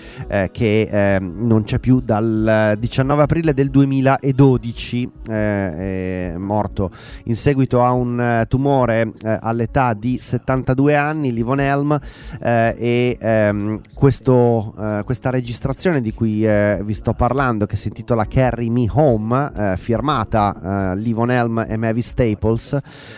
che 0.51 1.19
non 1.21 1.63
c'è 1.65 1.79
più 1.79 2.01
dal 2.01 2.77
19 2.79 3.23
aprile 3.23 3.55
del 3.55 3.71
2012, 3.71 5.11
è 5.27 6.35
morto 6.37 6.91
in 7.25 7.37
seguito 7.37 7.83
a 7.83 7.93
un 7.93 8.45
tumore 8.49 9.13
alle 9.23 9.70
all'età 9.71 9.95
di 9.95 10.19
72 10.21 10.97
anni, 10.97 11.33
Livon 11.33 11.61
Helm, 11.61 11.99
eh, 12.41 12.75
e 12.77 13.17
ehm, 13.19 13.81
questo, 13.95 14.75
eh, 14.79 15.03
questa 15.05 15.31
registrazione 15.31 16.01
di 16.01 16.13
cui 16.13 16.45
eh, 16.45 16.81
vi 16.83 16.93
sto 16.93 17.15
parlando, 17.15 17.67
che 17.67 17.77
si 17.77 17.89
intitola 17.89 18.27
Carry 18.27 18.69
Me 18.69 18.87
Home, 18.91 19.53
eh, 19.55 19.77
firmata 19.77 20.93
eh, 20.93 20.97
Livon 20.97 21.31
Helm 21.31 21.65
e 21.69 21.77
Mavis 21.77 22.09
Staples, 22.09 22.77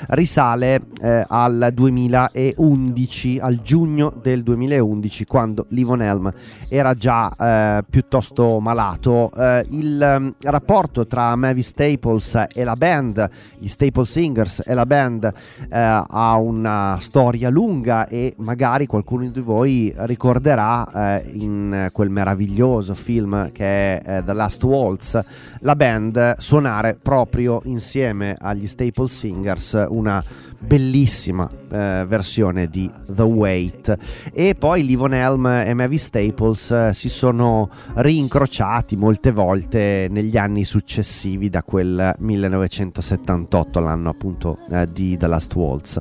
risale 0.09 0.83
eh, 1.01 1.25
al 1.27 1.71
2011, 1.73 3.39
al 3.41 3.63
giugno 3.63 4.13
del 4.21 4.43
2011, 4.43 5.25
quando 5.25 5.67
Livon 5.69 6.03
Helm 6.03 6.33
era 6.69 6.95
già 6.95 7.85
piuttosto 7.89 8.61
malato. 8.61 9.31
il 9.71 10.17
um, 10.17 10.35
rapporto 10.41 11.07
tra 11.07 11.35
Mavis 11.37 11.69
Staples 11.69 12.47
e 12.53 12.65
la 12.65 12.75
band, 12.75 13.29
gli 13.59 13.67
Staples 13.67 14.11
Singers 14.11 14.63
e 14.65 14.75
la 14.75 14.87
band, 14.87 15.33
ha 15.71 16.42
una 16.43 16.99
storia 17.01 17.49
lunga 17.49 18.07
e 18.09 18.35
magari 18.39 18.87
qualcuno 18.87 19.29
di 19.29 19.41
voi 19.41 19.93
ricorderà 19.97 21.19
eh, 21.19 21.31
in 21.33 21.89
quel 21.93 22.11
meraviglioso 22.11 22.95
film 22.95 23.51
che 23.53 24.01
è 24.01 24.19
eh, 24.19 24.25
The 24.25 24.33
Last 24.33 24.63
Waltz 24.65 25.19
la 25.61 25.77
band 25.77 26.37
suonare 26.39 26.99
proprio 27.01 27.61
insieme 27.65 28.37
agli 28.39 28.67
Staple 28.67 29.09
Singers 29.09 29.87
una 29.89 30.23
bellissima 30.65 31.49
eh, 31.73 32.05
versione 32.07 32.69
di 32.69 32.91
The 33.07 33.23
Wait. 33.23 33.97
E 34.33 34.55
poi 34.55 34.85
Livon 34.85 35.15
Helm 35.15 35.47
e 35.47 35.75
Mavis 35.75 36.05
Staples 36.05 36.71
eh, 36.71 36.91
si 36.93 37.09
sono 37.09 37.71
rincrociati 37.95 38.97
molte 38.97 39.33
volte 39.33 40.07
negli 40.11 40.37
anni 40.37 40.65
successivi 40.65 41.49
da 41.49 41.63
quel 41.63 42.15
1978 42.19 43.81
l'anno 43.81 44.11
appunto 44.11 44.59
eh, 44.71 44.87
di 44.93 45.17
The 45.17 45.27
Last 45.27 45.55
Waltz. 45.55 46.01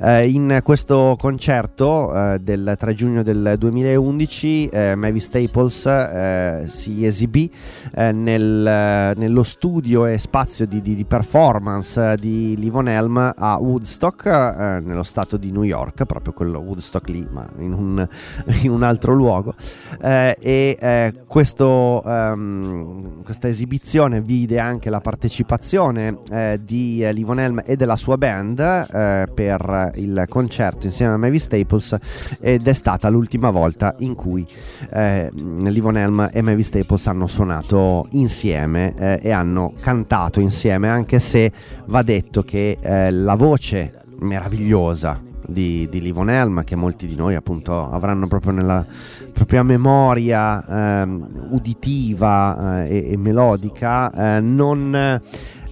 Eh, 0.00 0.28
in 0.28 0.60
questo 0.62 1.16
concerto 1.18 2.14
eh, 2.14 2.38
del 2.40 2.74
3 2.78 2.94
giugno 2.94 3.22
del 3.22 3.54
2011 3.58 4.66
eh, 4.66 4.94
Mavis 4.94 5.24
Staples 5.24 6.62
si 6.66 7.04
esibì 7.04 7.50
nel, 7.94 9.12
nello 9.16 9.42
studio 9.42 10.06
e 10.06 10.18
spazio 10.18 10.66
di, 10.66 10.80
di, 10.80 10.94
di 10.94 11.04
performance 11.04 12.16
di 12.16 12.56
Livon 12.56 12.88
Helm 12.88 13.32
a 13.36 13.58
Woodstock 13.58 13.93
Woodstock 13.94 14.26
eh, 14.26 14.80
nello 14.80 15.04
stato 15.04 15.36
di 15.36 15.52
New 15.52 15.62
York, 15.62 16.04
proprio 16.04 16.32
quello 16.32 16.58
Woodstock 16.58 17.08
lì, 17.08 17.24
ma 17.30 17.46
in 17.58 17.72
un, 17.72 18.08
in 18.62 18.70
un 18.70 18.82
altro 18.82 19.14
luogo. 19.14 19.54
Eh, 20.00 20.36
e 20.40 20.76
eh, 20.80 21.14
questo, 21.26 22.02
um, 22.04 23.22
questa 23.22 23.46
esibizione 23.46 24.20
vide 24.20 24.58
anche 24.58 24.90
la 24.90 25.00
partecipazione 25.00 26.18
eh, 26.30 26.60
di 26.62 27.06
Livon 27.12 27.38
Helm 27.38 27.62
e 27.64 27.76
della 27.76 27.94
sua 27.96 28.16
band 28.16 28.58
eh, 28.58 29.28
per 29.32 29.92
il 29.94 30.24
concerto 30.28 30.86
insieme 30.86 31.12
a 31.12 31.16
Mavis 31.16 31.44
Staples 31.44 31.96
ed 32.40 32.66
è 32.66 32.72
stata 32.72 33.08
l'ultima 33.08 33.50
volta 33.50 33.94
in 33.98 34.14
cui 34.14 34.46
eh, 34.90 35.30
Livon 35.32 35.96
Helm 35.96 36.30
e 36.32 36.42
Mavis 36.42 36.66
Staples 36.66 37.06
hanno 37.06 37.26
suonato 37.26 38.08
insieme 38.10 39.20
e 39.20 39.30
hanno 39.30 39.74
cantato 39.80 40.40
insieme, 40.40 40.88
anche 40.88 41.18
se 41.18 41.52
va 41.86 42.02
detto 42.02 42.42
che 42.42 42.78
la 43.10 43.34
voce 43.34 43.83
meravigliosa 44.20 45.20
di, 45.46 45.88
di 45.90 46.00
Livon 46.00 46.30
Helm 46.30 46.64
che 46.64 46.76
molti 46.76 47.06
di 47.06 47.16
noi 47.16 47.34
appunto 47.34 47.90
avranno 47.90 48.26
proprio 48.26 48.52
nella 48.52 48.84
propria 49.32 49.62
memoria 49.62 51.02
ehm, 51.02 51.48
uditiva 51.50 52.84
eh, 52.84 52.96
e, 52.96 53.12
e, 53.12 53.16
melodica. 53.16 54.36
Eh, 54.36 54.40
non 54.40 55.20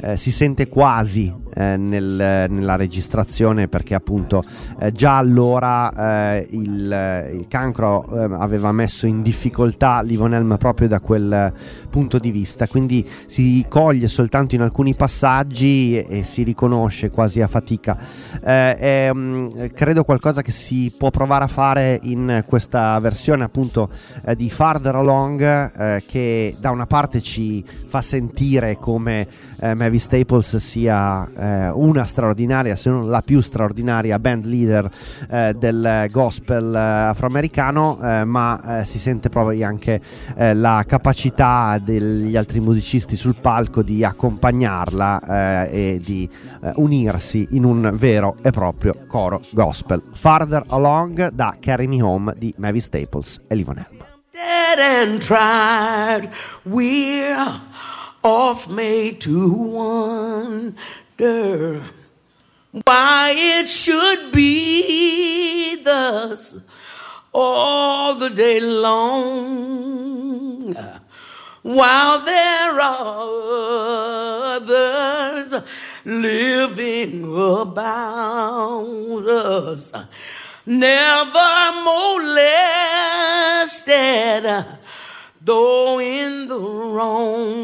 eh, 0.00 0.16
si 0.16 0.30
sente 0.30 0.68
quasi 0.68 1.41
eh, 1.54 1.76
nel, 1.76 2.46
nella 2.48 2.76
registrazione 2.76 3.68
perché 3.68 3.94
appunto 3.94 4.42
eh, 4.78 4.92
già 4.92 5.16
allora 5.16 6.36
eh, 6.36 6.48
il, 6.50 7.30
il, 7.34 7.46
cancro 7.48 8.06
eh, 8.10 8.34
aveva 8.38 8.72
messo 8.72 9.06
in 9.06 9.22
difficoltà 9.22 10.00
Livon 10.00 10.34
Helm 10.34 10.56
proprio 10.56 10.88
da 10.88 11.00
quel 11.00 11.52
punto 11.90 12.18
di 12.18 12.30
vista. 12.30 12.66
Quindi 12.66 13.06
si 13.26 13.64
coglie 13.68 14.08
soltanto 14.08 14.54
in 14.54 14.62
alcuni 14.62 14.94
passaggi 14.94 15.96
e, 15.96 16.06
e 16.08 16.24
si 16.24 16.42
riconosce 16.42 17.10
quasi 17.10 17.40
a 17.42 17.48
fatica. 17.48 17.98
Eh, 18.42 18.76
è, 18.76 19.10
mm, 19.12 19.48
credo 19.74 20.04
qualcosa 20.04 20.42
che 20.42 20.52
si 20.52 20.92
può 20.96 21.10
provare 21.10 21.44
a 21.44 21.48
fare 21.48 21.98
in 22.02 22.44
questa 22.46 22.98
versione 22.98 23.44
appunto 23.44 23.90
di 24.36 24.50
Farther 24.50 24.94
Along 24.94 26.00
che 26.06 26.54
da 26.58 26.70
una 26.70 26.86
parte 26.86 27.20
ci 27.20 27.64
fa 27.86 28.00
sentire 28.00 28.76
come 28.78 29.26
eh, 29.60 29.74
Mavis 29.74 30.04
Staples 30.04 30.56
sia 30.56 31.28
eh, 31.42 31.70
una 31.70 32.04
straordinaria, 32.04 32.76
se 32.76 32.88
non 32.90 33.08
la 33.08 33.20
più 33.20 33.40
straordinaria 33.40 34.18
band 34.18 34.44
leader 34.44 34.88
eh, 35.28 35.54
del 35.58 36.06
gospel 36.10 36.72
eh, 36.72 36.78
afroamericano, 36.78 37.98
eh, 38.02 38.24
ma 38.24 38.80
eh, 38.80 38.84
si 38.84 38.98
sente 38.98 39.28
proprio 39.28 39.66
anche 39.66 40.00
la 40.34 40.84
capacità 40.86 41.78
degli 41.82 42.36
altri 42.36 42.60
musicisti 42.60 43.16
sul 43.16 43.34
palco 43.40 43.82
di 43.82 44.04
accompagnarla 44.04 45.66
e 45.66 46.00
di 46.02 46.28
unirsi 46.74 47.48
in 47.50 47.64
un 47.64 47.90
vero 47.94 48.36
e 48.42 48.50
proprio 48.50 48.94
coro 49.06 49.40
gospel. 49.50 50.02
Farther 50.12 50.64
Along 50.68 51.30
da 51.30 51.56
Carry 51.58 51.86
Me 51.86 52.02
Home 52.02 52.34
di 52.36 52.52
Mavis 52.58 52.84
Staples 52.84 53.40
e 53.46 53.54
Livon 53.54 53.78
Helm. 53.78 54.04
Dead 54.30 54.78
and 54.78 55.20
tried, 55.20 56.30
we're 56.64 57.60
oft 58.22 58.68
made 58.68 59.18
to 59.18 59.48
wonder 59.52 60.74
why 61.18 61.84
it 63.36 63.68
should 63.68 64.32
be 64.32 65.82
thus 65.82 66.56
all 67.32 68.14
the 68.14 68.30
day 68.30 68.60
long. 68.60 70.74
while 71.62 72.20
there 72.24 72.80
are 72.80 74.56
others 74.56 75.62
living 76.04 77.24
about 77.24 79.28
us, 79.28 79.92
never 80.66 81.72
molested, 83.54 84.64
though 85.40 86.00
in 86.00 86.48
the 86.48 86.58
wrong. 86.58 87.62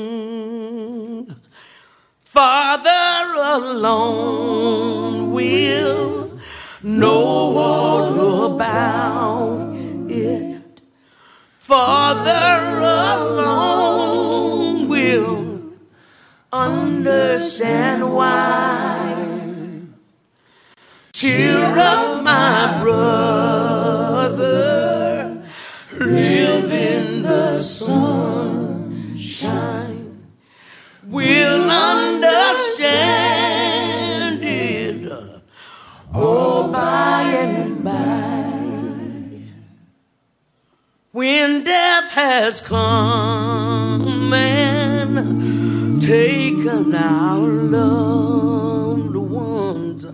Father 2.28 3.32
alone 3.34 5.32
will 5.32 6.38
know 6.82 7.56
all 7.56 8.54
about 8.54 9.74
it. 10.10 10.82
Father 11.56 12.80
alone 12.82 14.88
will 14.88 15.72
understand 16.52 18.12
why. 18.12 19.14
Cheer 21.14 21.78
up, 21.78 22.22
my 22.22 22.78
brother, 22.82 24.46
live 25.98 26.70
in 26.70 27.22
the 27.22 27.58
sunshine. 27.58 28.98
We'll 31.06 31.47
has 42.40 42.60
come 42.60 44.32
and 44.32 46.00
taken 46.00 46.94
our 46.94 47.40
loved 47.40 49.16
ones, 49.16 50.06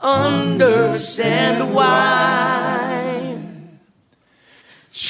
understand 0.00 1.74
why. 1.74 2.11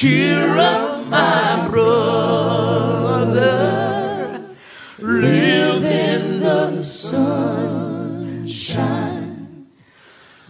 Cheer 0.03 0.51
up, 0.57 1.07
my 1.07 1.69
brother. 1.71 1.95
Live 4.99 5.85
in 5.85 6.41
the 6.41 6.83
sunshine. 6.83 8.09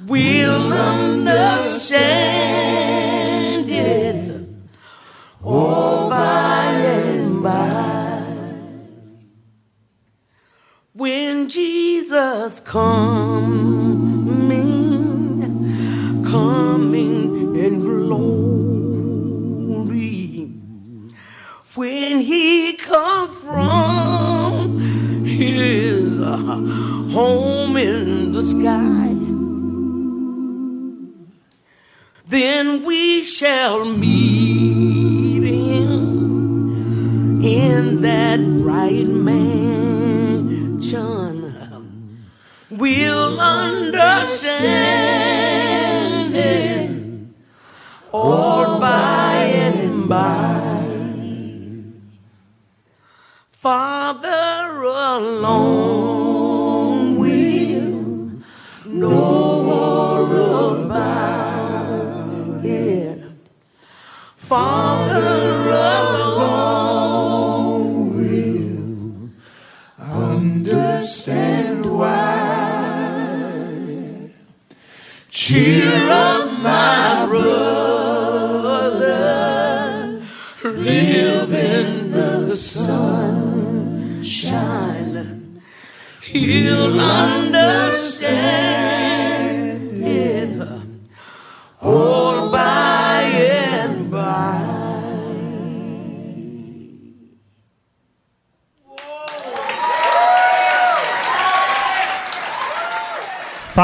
We'll 0.06 0.72
understand 0.72 1.68
it 3.68 4.48
all 5.44 6.08
by 6.08 6.64
and 6.64 7.42
by. 7.42 8.24
When 10.94 11.50
Jesus 11.50 12.60
coming, 12.60 13.21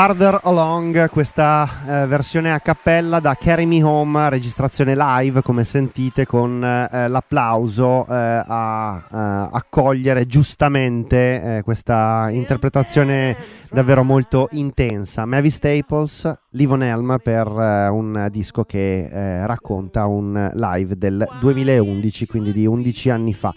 Farther 0.09 0.41
Along, 0.45 1.11
questa 1.11 1.69
eh, 1.87 2.07
versione 2.07 2.51
a 2.51 2.61
cappella 2.61 3.21
da 3.21 3.35
Carry 3.35 3.67
Me 3.67 3.83
Home, 3.83 4.31
registrazione 4.31 4.95
live 4.97 5.43
come 5.43 5.65
sentite 5.65 6.25
con 6.25 6.65
eh, 6.65 7.09
l'applauso 7.09 8.07
eh, 8.09 8.15
a 8.47 9.03
eh, 9.07 9.49
accogliere 9.53 10.27
giustamente 10.27 11.59
eh, 11.59 11.63
questa 11.63 12.31
interpretazione 12.31 13.37
davvero 13.71 14.03
molto 14.03 14.49
intensa. 14.53 15.27
Mavis 15.27 15.57
Staples, 15.57 16.39
Livon 16.53 16.83
Helm 16.83 17.19
per 17.23 17.47
eh, 17.47 17.89
un 17.89 18.27
disco 18.31 18.65
che 18.65 19.05
eh, 19.05 19.47
racconta 19.47 20.07
un 20.07 20.51
live 20.55 20.97
del 20.97 21.29
2011, 21.41 22.27
quindi 22.27 22.53
di 22.53 22.65
11 22.65 23.11
anni 23.11 23.35
fa. 23.35 23.53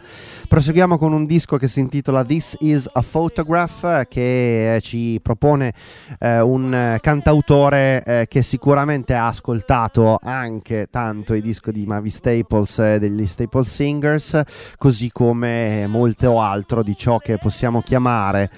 Proseguiamo 0.51 0.97
con 0.97 1.13
un 1.13 1.25
disco 1.25 1.55
che 1.55 1.67
si 1.67 1.79
intitola 1.79 2.25
This 2.25 2.57
is 2.59 2.89
a 2.91 3.01
Photograph 3.01 3.85
eh, 3.85 4.07
che 4.09 4.75
eh, 4.75 4.81
ci 4.81 5.17
propone 5.23 5.73
eh, 6.19 6.41
un 6.41 6.97
cantautore 6.99 8.03
eh, 8.03 8.25
che 8.27 8.41
sicuramente 8.41 9.13
ha 9.13 9.27
ascoltato 9.27 10.19
anche 10.21 10.87
tanto 10.91 11.33
i 11.33 11.41
dischi 11.41 11.71
di 11.71 11.85
Mavis 11.85 12.17
Staples 12.17 12.77
e 12.79 12.99
degli 12.99 13.25
Staples 13.25 13.73
Singers, 13.73 14.41
così 14.75 15.09
come 15.13 15.87
molto 15.87 16.41
altro 16.41 16.83
di 16.83 16.97
ciò 16.97 17.19
che 17.19 17.37
possiamo 17.37 17.81
chiamare 17.81 18.49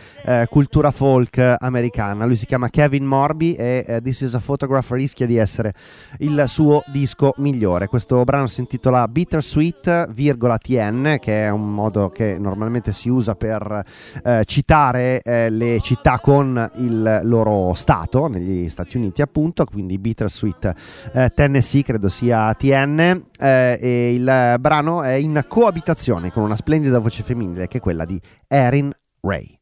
cultura 0.50 0.90
folk 0.90 1.38
americana. 1.60 2.26
Lui 2.26 2.36
si 2.36 2.48
chiama 2.48 2.70
Kevin 2.70 3.06
Morby 3.06 3.54
e 3.54 4.00
This 4.02 4.22
is 4.22 4.23
a 4.32 4.40
Photograph 4.40 4.92
rischia 4.92 5.26
di 5.26 5.38
essere 5.38 5.74
il 6.20 6.46
suo 6.48 6.84
disco 6.88 7.34
migliore. 7.38 7.88
Questo 7.88 8.24
brano 8.24 8.48
si 8.48 8.62
intitola 8.62 9.08
Bittersweet, 9.08 10.12
virgola 10.12 10.58
TN, 10.58 11.18
che 11.20 11.46
è 11.46 11.50
un 11.50 11.74
modo 11.74 12.10
che 12.10 12.38
normalmente 12.38 12.92
si 12.92 13.10
usa 13.10 13.36
per 13.36 13.84
eh, 14.24 14.44
citare 14.46 15.22
eh, 15.22 15.50
le 15.50 15.80
città 15.82 16.20
con 16.20 16.72
il 16.76 17.22
loro 17.24 17.74
stato, 17.74 18.28
negli 18.28 18.70
Stati 18.70 18.98
Uniti 18.98 19.22
appunto, 19.22 19.66
quindi 19.66 19.98
Bittersweet 19.98 20.74
eh, 21.14 21.30
Tennessee 21.34 21.84
credo 21.84 22.10
sia 22.10 22.54
TN, 22.54 23.26
eh, 23.40 23.78
e 23.82 24.14
il 24.14 24.56
brano 24.60 25.04
è 25.04 25.14
in 25.14 25.44
coabitazione 25.48 26.32
con 26.32 26.44
una 26.44 26.56
splendida 26.56 27.00
voce 27.00 27.24
femminile 27.24 27.68
che 27.68 27.78
è 27.78 27.82
quella 27.82 28.06
di 28.06 28.20
Erin 28.48 28.92
Ray. 29.22 29.58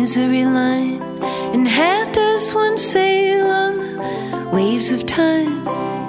Misery 0.00 0.44
line. 0.44 1.02
And 1.54 1.66
how 1.66 2.04
does 2.12 2.54
one 2.54 2.78
sail 2.78 3.46
on 3.48 3.72
the 3.78 4.48
waves 4.52 4.92
of 4.92 5.04
time? 5.06 5.66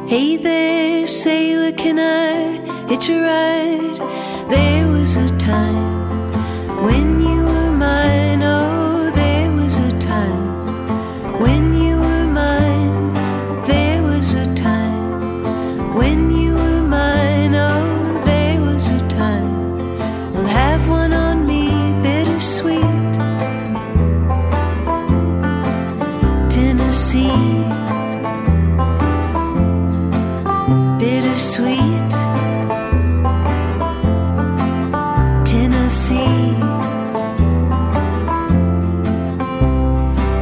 Hey 0.07 0.37
there, 0.37 1.07
sailor, 1.07 1.71
can 1.71 1.97
I 1.97 2.33
hitch 2.87 3.09
a 3.09 3.19
ride? 3.29 3.99
There 4.51 4.87
was 4.87 5.15
a 5.17 5.29
time 5.39 5.89
when 6.85 7.19
you 7.19 7.38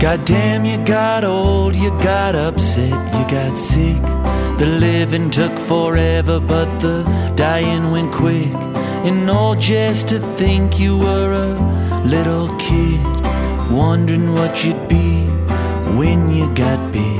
Goddamn, 0.08 0.64
you 0.64 0.78
got 0.86 1.26
old, 1.26 1.76
you 1.76 1.90
got 2.00 2.34
upset, 2.34 2.94
you 3.14 3.28
got 3.28 3.60
sick. 3.60 4.02
The 4.58 4.66
living 4.66 5.30
took 5.30 5.52
forever, 5.60 6.40
but 6.40 6.80
the 6.80 7.04
dying 7.36 7.92
went 7.92 8.14
quick. 8.14 8.54
And 9.04 9.30
all 9.30 9.56
just 9.56 10.08
to 10.08 10.20
think 10.38 10.80
you 10.80 10.98
were 10.98 11.34
a 11.34 12.04
little 12.06 12.48
kid, 12.58 13.04
wondering 13.70 14.34
what 14.34 14.64
you'd 14.64 14.88
be 14.88 15.26
when 16.00 16.34
you 16.34 16.56
got 16.56 16.80
big. 16.94 17.20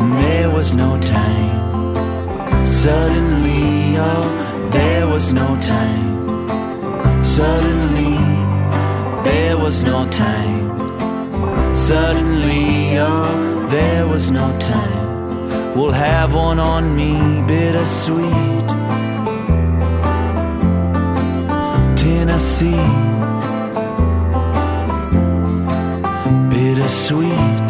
And 0.00 0.12
there 0.22 0.50
was 0.50 0.76
no 0.76 1.00
time. 1.00 2.64
Suddenly, 2.64 3.96
oh, 3.98 4.70
there 4.70 5.04
was 5.08 5.32
no 5.32 5.48
time. 5.60 7.24
Suddenly, 7.24 8.18
there 9.24 9.58
was 9.58 9.82
no 9.82 10.08
time. 10.10 10.87
Suddenly, 11.88 12.98
oh, 12.98 13.66
there 13.70 14.06
was 14.06 14.30
no 14.30 14.46
time. 14.58 15.74
We'll 15.74 15.90
have 15.90 16.34
one 16.34 16.58
on 16.58 16.94
me, 16.94 17.14
bittersweet. 17.46 18.68
Tennessee, 21.96 22.84
bittersweet. 26.50 27.67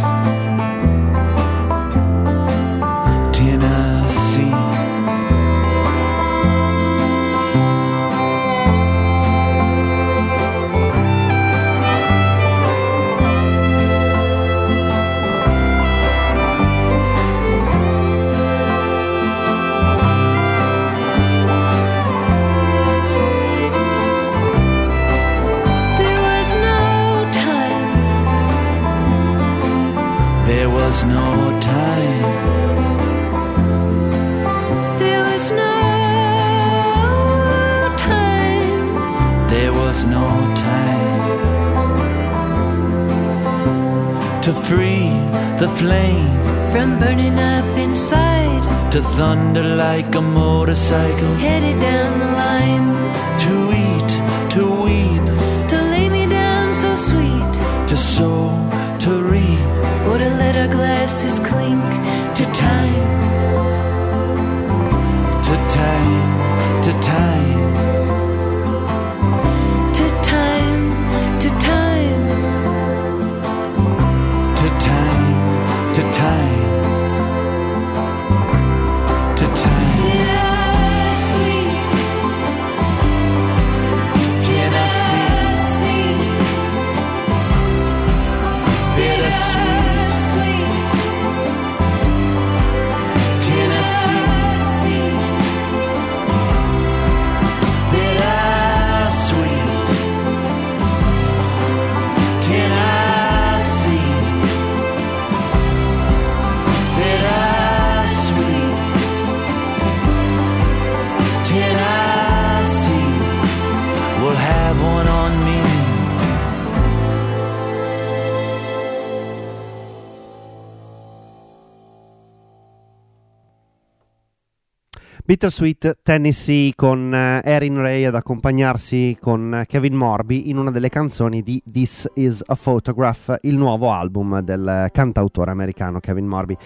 Bittersweet 125.28 125.98
Tennessee 126.02 126.72
con 126.74 127.14
eh, 127.14 127.42
Erin 127.44 127.76
Ray 127.76 128.04
ad 128.04 128.14
accompagnarsi 128.14 129.18
con 129.20 129.56
eh, 129.56 129.66
Kevin 129.66 129.92
Morby 129.94 130.48
in 130.48 130.56
una 130.56 130.70
delle 130.70 130.88
canzoni 130.88 131.42
di 131.42 131.62
This 131.70 132.10
Is 132.14 132.42
a 132.46 132.56
Photograph, 132.56 133.36
il 133.42 133.58
nuovo 133.58 133.92
album 133.92 134.40
del 134.40 134.88
cantautore 134.90 135.50
americano 135.50 136.00
Kevin 136.00 136.24
Morby. 136.24 136.56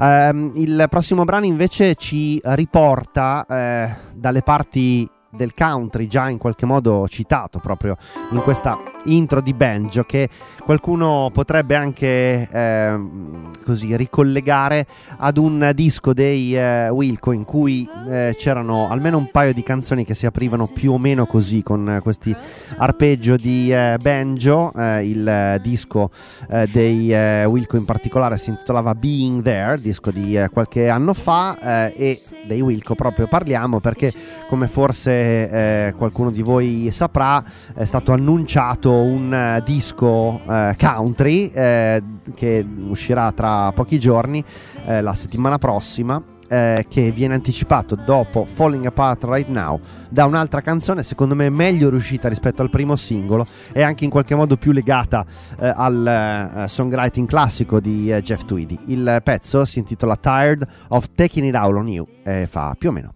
Ehm, 0.00 0.52
il 0.54 0.86
prossimo 0.88 1.24
brano 1.24 1.44
invece 1.44 1.94
ci 1.94 2.40
riporta 2.42 3.44
eh, 3.46 3.94
dalle 4.14 4.40
parti 4.40 5.06
del 5.36 5.54
country 5.54 6.06
già 6.06 6.28
in 6.28 6.38
qualche 6.38 6.66
modo 6.66 7.06
citato 7.08 7.58
proprio 7.58 7.96
in 8.30 8.40
questa 8.42 8.78
intro 9.04 9.40
di 9.40 9.54
Banjo 9.54 10.04
che 10.04 10.28
qualcuno 10.66 11.30
potrebbe 11.32 11.76
anche 11.76 12.48
eh, 12.50 13.00
così 13.64 13.96
ricollegare 13.96 14.86
ad 15.18 15.38
un 15.38 15.70
disco 15.74 16.12
dei 16.12 16.56
eh, 16.56 16.88
Wilco 16.88 17.30
in 17.30 17.44
cui 17.44 17.88
eh, 18.08 18.34
c'erano 18.36 18.88
almeno 18.90 19.16
un 19.16 19.30
paio 19.30 19.52
di 19.52 19.62
canzoni 19.62 20.04
che 20.04 20.14
si 20.14 20.26
aprivano 20.26 20.66
più 20.66 20.92
o 20.92 20.98
meno 20.98 21.24
così 21.26 21.62
con 21.62 22.00
questi 22.02 22.34
arpeggio 22.78 23.36
di 23.36 23.72
eh, 23.72 23.96
banjo. 24.00 24.72
Eh, 24.72 25.06
il 25.06 25.60
disco 25.62 26.10
eh, 26.50 26.66
dei 26.72 27.44
Wilco 27.46 27.76
in 27.76 27.84
particolare 27.84 28.36
si 28.36 28.50
intitolava 28.50 28.94
Being 28.94 29.42
There 29.42 29.78
disco 29.78 30.10
di 30.10 30.38
qualche 30.52 30.88
anno 30.88 31.14
fa 31.14 31.92
e 31.92 32.20
dei 32.46 32.60
Wilco 32.60 32.94
proprio 32.94 33.28
parliamo 33.28 33.78
perché 33.78 34.12
come 34.48 34.66
forse 34.66 35.10
qualcuno 35.96 36.30
di 36.30 36.42
voi 36.42 36.88
saprà 36.90 37.44
è 37.74 37.84
stato 37.84 38.12
annunciato 38.12 38.92
un 38.92 39.62
disco 39.64 40.40
country 40.78 41.50
che 41.50 42.66
uscirà 42.88 43.32
tra 43.32 43.72
pochi 43.72 43.98
giorni 43.98 44.44
la 44.84 45.14
settimana 45.14 45.58
prossima 45.58 46.22
eh, 46.48 46.86
che 46.88 47.10
viene 47.10 47.34
anticipato 47.34 47.94
dopo 47.96 48.44
Falling 48.44 48.86
Apart 48.86 49.24
Right 49.24 49.48
Now 49.48 49.80
da 50.08 50.24
un'altra 50.26 50.60
canzone 50.60 51.02
secondo 51.02 51.34
me 51.34 51.50
meglio 51.50 51.90
riuscita 51.90 52.28
rispetto 52.28 52.62
al 52.62 52.70
primo 52.70 52.96
singolo 52.96 53.46
e 53.72 53.82
anche 53.82 54.04
in 54.04 54.10
qualche 54.10 54.34
modo 54.34 54.56
più 54.56 54.72
legata 54.72 55.24
eh, 55.58 55.72
al 55.74 56.06
eh, 56.64 56.68
songwriting 56.68 57.26
classico 57.26 57.80
di 57.80 58.12
eh, 58.12 58.22
Jeff 58.22 58.44
Tweedy. 58.44 58.78
Il 58.86 59.20
pezzo 59.22 59.64
si 59.64 59.78
intitola 59.78 60.16
Tired 60.16 60.66
of 60.88 61.08
Taking 61.14 61.46
It 61.46 61.54
Out 61.54 61.74
on 61.74 61.88
You 61.88 62.06
e 62.22 62.46
fa 62.46 62.74
più 62.78 62.90
o 62.90 62.92
meno 62.92 63.14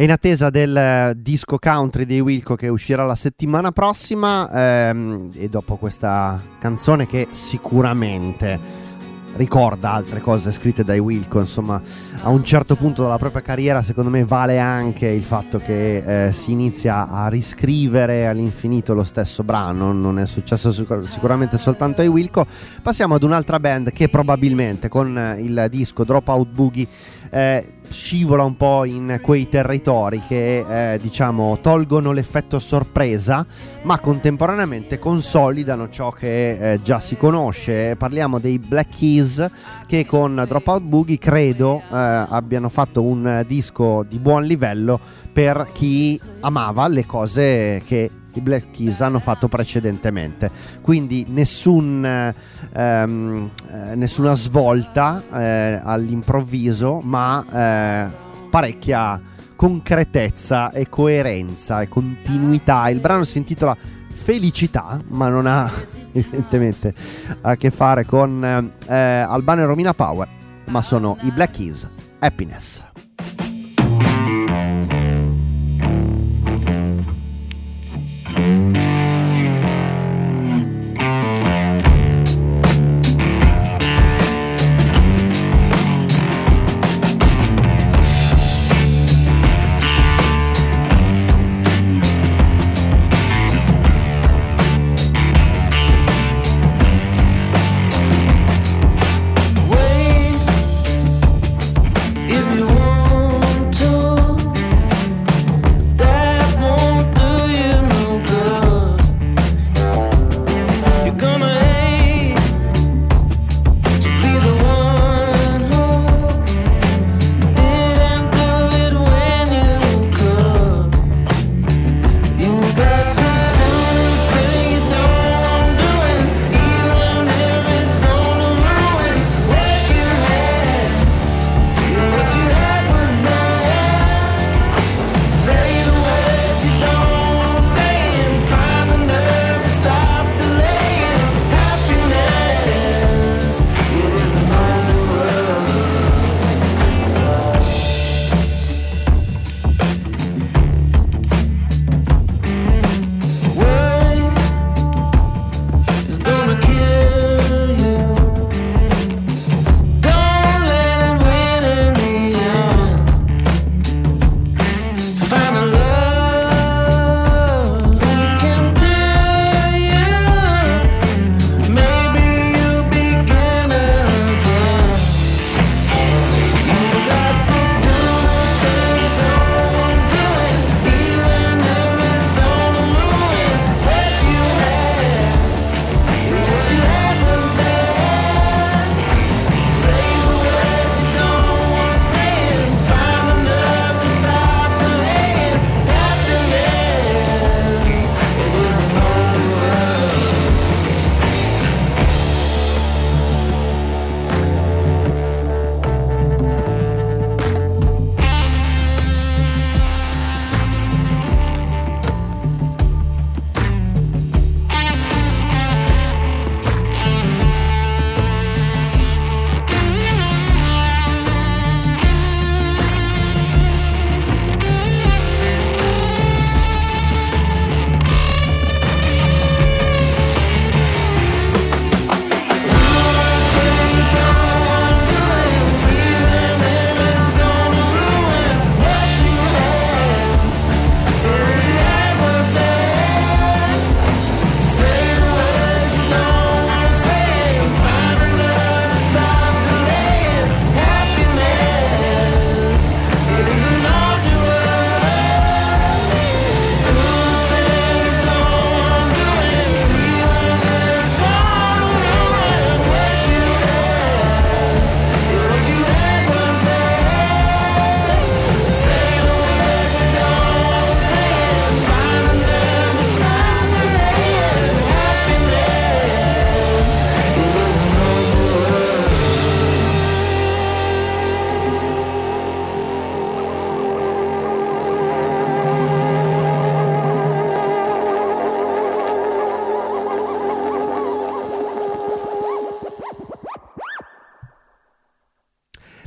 E 0.00 0.04
in 0.04 0.12
attesa 0.12 0.48
del 0.48 0.74
eh, 0.74 1.12
disco 1.14 1.58
country 1.58 2.06
dei 2.06 2.20
Wilco 2.20 2.54
che 2.54 2.68
uscirà 2.68 3.04
la 3.04 3.14
settimana 3.14 3.70
prossima, 3.70 4.88
ehm, 4.88 5.28
e 5.34 5.48
dopo 5.48 5.76
questa 5.76 6.40
canzone 6.58 7.06
che 7.06 7.28
sicuramente 7.32 8.58
ricorda 9.36 9.92
altre 9.92 10.22
cose 10.22 10.52
scritte 10.52 10.84
dai 10.84 11.00
Wilco, 11.00 11.40
insomma, 11.40 11.82
a 12.22 12.30
un 12.30 12.42
certo 12.42 12.76
punto 12.76 13.02
della 13.02 13.18
propria 13.18 13.42
carriera, 13.42 13.82
secondo 13.82 14.08
me 14.08 14.24
vale 14.24 14.58
anche 14.58 15.06
il 15.06 15.22
fatto 15.22 15.58
che 15.58 16.28
eh, 16.28 16.32
si 16.32 16.50
inizia 16.50 17.10
a 17.10 17.28
riscrivere 17.28 18.26
all'infinito 18.26 18.94
lo 18.94 19.04
stesso 19.04 19.42
brano, 19.42 19.92
non 19.92 20.18
è 20.18 20.24
successo 20.24 20.72
sicur- 20.72 21.06
sicuramente 21.10 21.58
soltanto 21.58 22.00
ai 22.00 22.08
Wilco. 22.08 22.46
Passiamo 22.80 23.16
ad 23.16 23.22
un'altra 23.22 23.60
band 23.60 23.92
che 23.92 24.08
probabilmente 24.08 24.88
con 24.88 25.36
il 25.38 25.66
disco 25.68 26.04
Dropout 26.04 26.48
Boogie 26.48 26.88
eh, 27.30 27.79
scivola 27.90 28.44
un 28.44 28.56
po' 28.56 28.84
in 28.84 29.18
quei 29.20 29.48
territori 29.48 30.22
che 30.26 30.94
eh, 30.94 30.98
diciamo 31.00 31.58
tolgono 31.60 32.12
l'effetto 32.12 32.58
sorpresa 32.58 33.44
ma 33.82 33.98
contemporaneamente 33.98 34.98
consolidano 34.98 35.88
ciò 35.88 36.10
che 36.10 36.72
eh, 36.72 36.82
già 36.82 37.00
si 37.00 37.16
conosce. 37.16 37.96
Parliamo 37.96 38.38
dei 38.38 38.58
Black 38.58 38.96
Keys 38.96 39.50
che 39.86 40.06
con 40.06 40.42
Dropout 40.46 40.82
Boogie 40.82 41.18
credo 41.18 41.78
eh, 41.78 41.84
abbiano 41.90 42.68
fatto 42.68 43.02
un 43.02 43.44
disco 43.46 44.04
di 44.08 44.18
buon 44.18 44.44
livello 44.44 45.00
per 45.32 45.68
chi 45.72 46.20
amava 46.40 46.86
le 46.88 47.06
cose 47.06 47.82
che 47.86 48.10
i 48.34 48.40
Black 48.40 48.70
Keys 48.70 49.00
hanno 49.00 49.18
fatto 49.18 49.48
precedentemente. 49.48 50.50
Quindi 50.80 51.26
nessun, 51.28 52.32
ehm, 52.72 53.50
eh, 53.70 53.94
nessuna 53.94 54.34
svolta 54.34 55.22
eh, 55.32 55.80
all'improvviso, 55.82 57.00
ma 57.02 57.44
eh, 57.50 58.06
parecchia 58.50 59.20
concretezza 59.56 60.70
e 60.70 60.88
coerenza 60.88 61.82
e 61.82 61.88
continuità. 61.88 62.88
Il 62.88 63.00
brano 63.00 63.24
si 63.24 63.38
intitola 63.38 63.76
Felicità, 64.08 64.98
ma 65.08 65.28
non 65.28 65.46
ha 65.46 65.70
evidentemente 66.12 66.94
a 67.40 67.56
che 67.56 67.70
fare 67.70 68.04
con 68.04 68.72
eh, 68.86 68.94
Albano 68.94 69.62
e 69.62 69.64
Romina 69.64 69.94
Power, 69.94 70.28
ma 70.66 70.82
sono 70.82 71.16
i 71.22 71.30
Black 71.30 71.56
Keys 71.56 71.88
Happiness. 72.18 72.89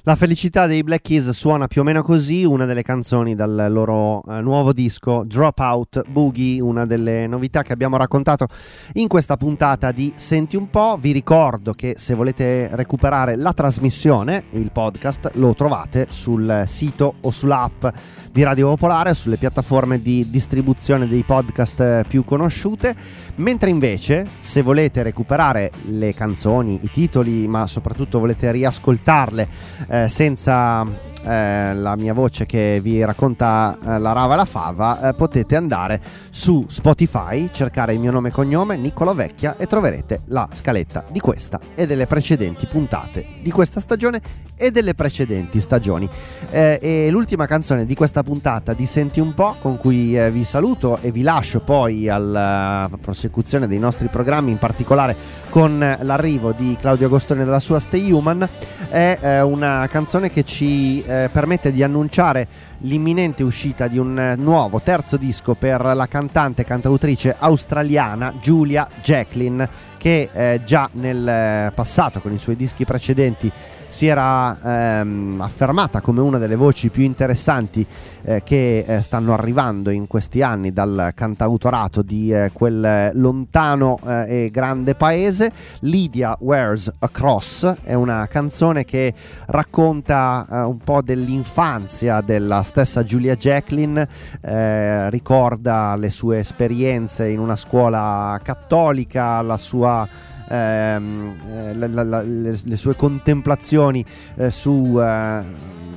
La 0.05 0.17
felicità 0.17 0.67
dei 0.67 0.83
Black 0.83 1.03
Keys 1.03 1.29
suona 1.29 1.67
più 1.67 1.79
o 1.79 1.85
meno 1.85 2.01
così, 2.01 2.43
una 2.43 2.65
delle 2.65 2.81
canzoni 2.81 3.35
dal 3.35 3.67
loro 3.69 4.21
eh, 4.27 4.41
nuovo 4.41 4.73
disco 4.73 5.23
Dropout 5.25 6.03
Boogie, 6.09 6.59
una 6.59 6.85
delle 6.85 7.25
novità 7.25 7.63
che 7.63 7.71
abbiamo 7.71 7.95
raccontato 7.95 8.47
in 8.95 9.07
questa 9.07 9.37
puntata 9.37 9.93
di 9.93 10.11
Senti 10.17 10.57
un 10.57 10.69
po'. 10.69 10.97
Vi 10.99 11.13
ricordo 11.13 11.71
che 11.71 11.93
se 11.97 12.15
volete 12.15 12.67
recuperare 12.73 13.37
la 13.37 13.53
trasmissione, 13.53 14.43
il 14.49 14.71
podcast, 14.73 15.31
lo 15.35 15.55
trovate 15.55 16.07
sul 16.09 16.63
sito 16.65 17.13
o 17.21 17.31
sull'app 17.31 17.85
di 18.33 18.41
Radio 18.41 18.69
Popolare, 18.69 19.13
sulle 19.13 19.37
piattaforme 19.37 20.01
di 20.01 20.27
distribuzione 20.27 21.07
dei 21.07 21.21
podcast 21.21 21.79
eh, 21.79 22.05
più 22.07 22.25
conosciute, 22.25 22.95
mentre 23.35 23.69
invece 23.69 24.27
se 24.39 24.63
volete 24.63 25.03
recuperare 25.03 25.69
le 25.89 26.15
canzoni, 26.15 26.79
i 26.81 26.89
titoli, 26.89 27.47
ma 27.47 27.67
soprattutto 27.67 28.17
volete 28.17 28.51
riascoltarle 28.51 29.47
eh, 29.87 30.07
senza 30.09 31.11
eh, 31.23 31.73
la 31.73 31.95
mia 31.95 32.13
voce 32.13 32.45
che 32.45 32.79
vi 32.81 33.03
racconta 33.03 33.77
eh, 33.81 33.99
la 33.99 34.11
rava 34.11 34.33
e 34.33 34.37
la 34.37 34.45
fava, 34.45 35.09
eh, 35.09 35.13
potete 35.13 35.55
andare 35.55 36.01
su 36.29 36.65
Spotify, 36.67 37.49
cercare 37.51 37.93
il 37.93 37.99
mio 37.99 38.11
nome 38.11 38.29
e 38.29 38.31
cognome, 38.31 38.75
Niccolo 38.75 39.13
Vecchia, 39.13 39.55
e 39.57 39.65
troverete 39.65 40.21
la 40.25 40.47
scaletta 40.51 41.05
di 41.09 41.19
questa 41.19 41.59
e 41.75 41.87
delle 41.87 42.07
precedenti 42.07 42.67
puntate 42.67 43.25
di 43.41 43.51
questa 43.51 43.79
stagione 43.79 44.21
e 44.55 44.71
delle 44.71 44.93
precedenti 44.93 45.59
stagioni. 45.59 46.09
Eh, 46.49 46.79
e 46.81 47.09
l'ultima 47.09 47.47
canzone 47.47 47.85
di 47.85 47.95
questa 47.95 48.23
puntata 48.23 48.73
di 48.73 48.85
Senti 48.85 49.19
un 49.19 49.33
po', 49.33 49.55
con 49.59 49.77
cui 49.77 50.17
vi 50.31 50.43
saluto 50.43 50.99
e 51.01 51.11
vi 51.11 51.21
lascio 51.21 51.59
poi 51.59 52.09
alla 52.09 52.89
prosecuzione 53.01 53.67
dei 53.67 53.79
nostri 53.79 54.07
programmi, 54.07 54.51
in 54.51 54.57
particolare 54.57 55.15
con 55.49 55.97
l'arrivo 56.01 56.51
di 56.51 56.75
Claudio 56.79 57.07
Agostoni 57.07 57.43
della 57.43 57.59
sua 57.59 57.79
Stay 57.79 58.11
Human, 58.11 58.47
è 58.89 59.41
una 59.41 59.87
canzone 59.89 60.31
che 60.31 60.43
ci 60.43 61.03
eh, 61.13 61.29
permette 61.29 61.71
di 61.71 61.83
annunciare 61.83 62.47
l'imminente 62.79 63.43
uscita 63.43 63.87
di 63.87 63.97
un 63.97 64.17
eh, 64.19 64.35
nuovo 64.35 64.81
terzo 64.81 65.17
disco 65.17 65.53
per 65.53 65.81
la 65.81 66.07
cantante 66.07 66.61
e 66.61 66.65
cantautrice 66.65 67.35
australiana 67.37 68.33
Julia 68.41 68.87
Jacqueline 69.01 69.91
che 69.97 70.29
eh, 70.33 70.61
già 70.65 70.89
nel 70.93 71.27
eh, 71.27 71.71
passato 71.73 72.19
con 72.19 72.33
i 72.33 72.39
suoi 72.39 72.55
dischi 72.55 72.83
precedenti 72.83 73.51
si 73.93 74.07
era 74.07 74.57
ehm, 74.99 75.39
affermata 75.39 76.01
come 76.01 76.19
una 76.19 76.39
delle 76.39 76.55
voci 76.55 76.89
più 76.89 77.03
interessanti 77.03 77.85
eh, 78.23 78.41
che 78.41 78.79
eh, 78.79 79.01
stanno 79.01 79.33
arrivando 79.33 79.91
in 79.91 80.07
questi 80.07 80.41
anni 80.41 80.73
dal 80.73 81.11
cantautorato 81.13 82.01
di 82.01 82.31
eh, 82.31 82.49
quel 82.51 83.11
lontano 83.13 83.99
eh, 84.03 84.45
e 84.45 84.49
grande 84.49 84.95
paese. 84.95 85.51
Lydia 85.81 86.35
Wears 86.39 86.91
a 86.97 87.07
Cross 87.07 87.71
è 87.83 87.93
una 87.93 88.25
canzone 88.25 88.83
che 88.83 89.13
racconta 89.45 90.47
eh, 90.49 90.57
un 90.61 90.79
po' 90.83 91.03
dell'infanzia 91.03 92.21
della 92.21 92.63
stessa 92.63 93.03
Julia 93.03 93.35
Jacqueline, 93.35 94.07
eh, 94.41 95.11
ricorda 95.11 95.95
le 95.97 96.09
sue 96.09 96.39
esperienze 96.39 97.27
in 97.27 97.37
una 97.37 97.55
scuola 97.55 98.39
cattolica, 98.41 99.39
la 99.43 99.57
sua 99.57 100.31
ehm, 100.53 101.35
eh, 101.47 101.73
la, 101.73 102.03
la, 102.03 102.21
le, 102.21 102.59
le, 102.63 102.75
sue 102.75 102.95
contemplazioni 102.95 104.05
eh, 104.35 104.49
su 104.49 104.99
eh, 105.01 105.43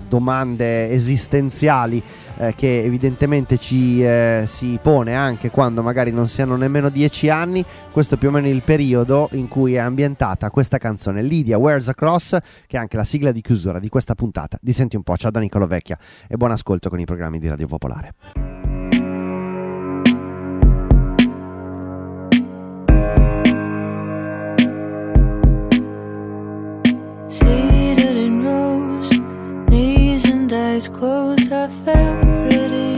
domande 0.09 0.91
esistenziali 0.91 2.03
eh, 2.39 2.55
che 2.55 2.83
evidentemente 2.83 3.59
ci 3.59 4.03
eh, 4.03 4.45
si 4.47 4.79
pone 4.81 5.15
anche 5.15 5.51
quando 5.51 5.83
magari 5.83 6.11
non 6.11 6.29
siano 6.29 6.57
nemmeno 6.57 6.89
dieci 6.89 7.29
anni. 7.29 7.65
Questo 7.91 8.15
è 8.15 8.19
più 8.19 8.29
o 8.29 8.31
meno 8.31 8.49
il 8.49 8.63
periodo 8.63 9.29
in 9.33 9.49
cui 9.49 9.75
è 9.75 9.79
ambientata 9.79 10.51
questa 10.51 10.79
canzone 10.79 11.23
Lydia 11.23 11.59
Wears 11.59 11.89
Across, 11.89 12.39
che 12.67 12.77
è 12.77 12.81
anche 12.81 12.97
la 12.97 13.05
sigla 13.05 13.33
di 13.33 13.41
chiusura 13.41 13.79
di 13.79 13.89
questa 13.89 14.15
puntata. 14.15 14.59
Di 14.61 14.73
Senti 14.73 14.97
un 14.97 15.03
po', 15.03 15.17
ciao 15.17 15.31
da 15.31 15.41
Nicolo 15.41 15.67
Vecchia 15.67 15.99
e 16.29 16.37
buon 16.37 16.51
ascolto 16.51 16.89
con 16.89 17.01
i 17.01 17.05
programmi 17.05 17.39
di 17.39 17.49
Radio 17.49 17.67
Popolare. 17.67 18.46
Eyes 30.77 30.89
closed, 30.89 31.53
I 31.53 31.69
felt 31.85 32.21
pretty. 32.21 32.93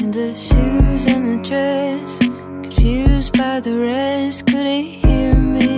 In 0.00 0.10
the 0.10 0.34
shoes 0.34 1.06
and 1.06 1.24
the 1.32 1.38
dress, 1.48 2.18
confused 2.64 3.32
by 3.36 3.60
the 3.60 3.76
rest, 3.76 4.46
couldn't 4.46 4.84
hear 5.02 5.34
me. 5.34 5.68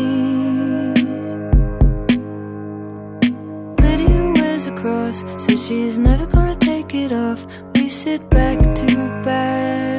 Lydia 3.82 4.32
wears 4.36 4.66
a 4.66 4.72
cross, 4.80 5.24
says 5.38 5.66
she's 5.66 5.98
never 5.98 6.26
gonna 6.26 6.56
take 6.56 6.94
it 6.94 7.12
off. 7.12 7.40
We 7.74 7.88
sit 7.88 8.28
back 8.30 8.58
to 8.80 8.86
back, 9.24 9.91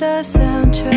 superstar 0.00 0.24
soundtrack 0.24 0.96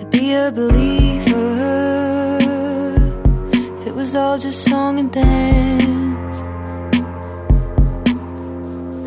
I'd 0.00 0.10
be 0.10 0.34
a 0.34 0.52
believer 0.52 2.38
if 3.52 3.86
it 3.88 3.94
was 3.94 4.14
all 4.14 4.38
just 4.38 4.64
song 4.64 5.00
and 5.00 5.12
dance. 5.12 6.40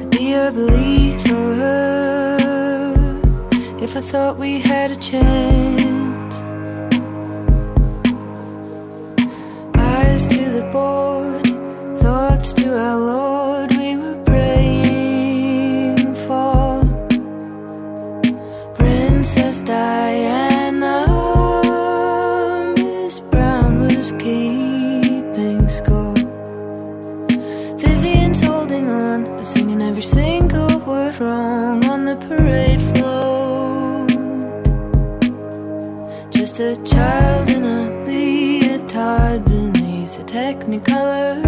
I'd 0.01 0.09
be 0.09 0.33
a 0.33 0.51
believer 0.51 1.55
if 3.81 3.95
I 3.95 4.01
thought 4.01 4.37
we 4.37 4.59
had 4.59 4.91
a 4.91 4.97
chance. 4.97 5.94
Child 36.85 37.49
in 37.49 37.63
a 37.63 38.05
leotard 38.05 39.43
beneath 39.45 40.19
a 40.19 40.23
technicolor 40.23 41.44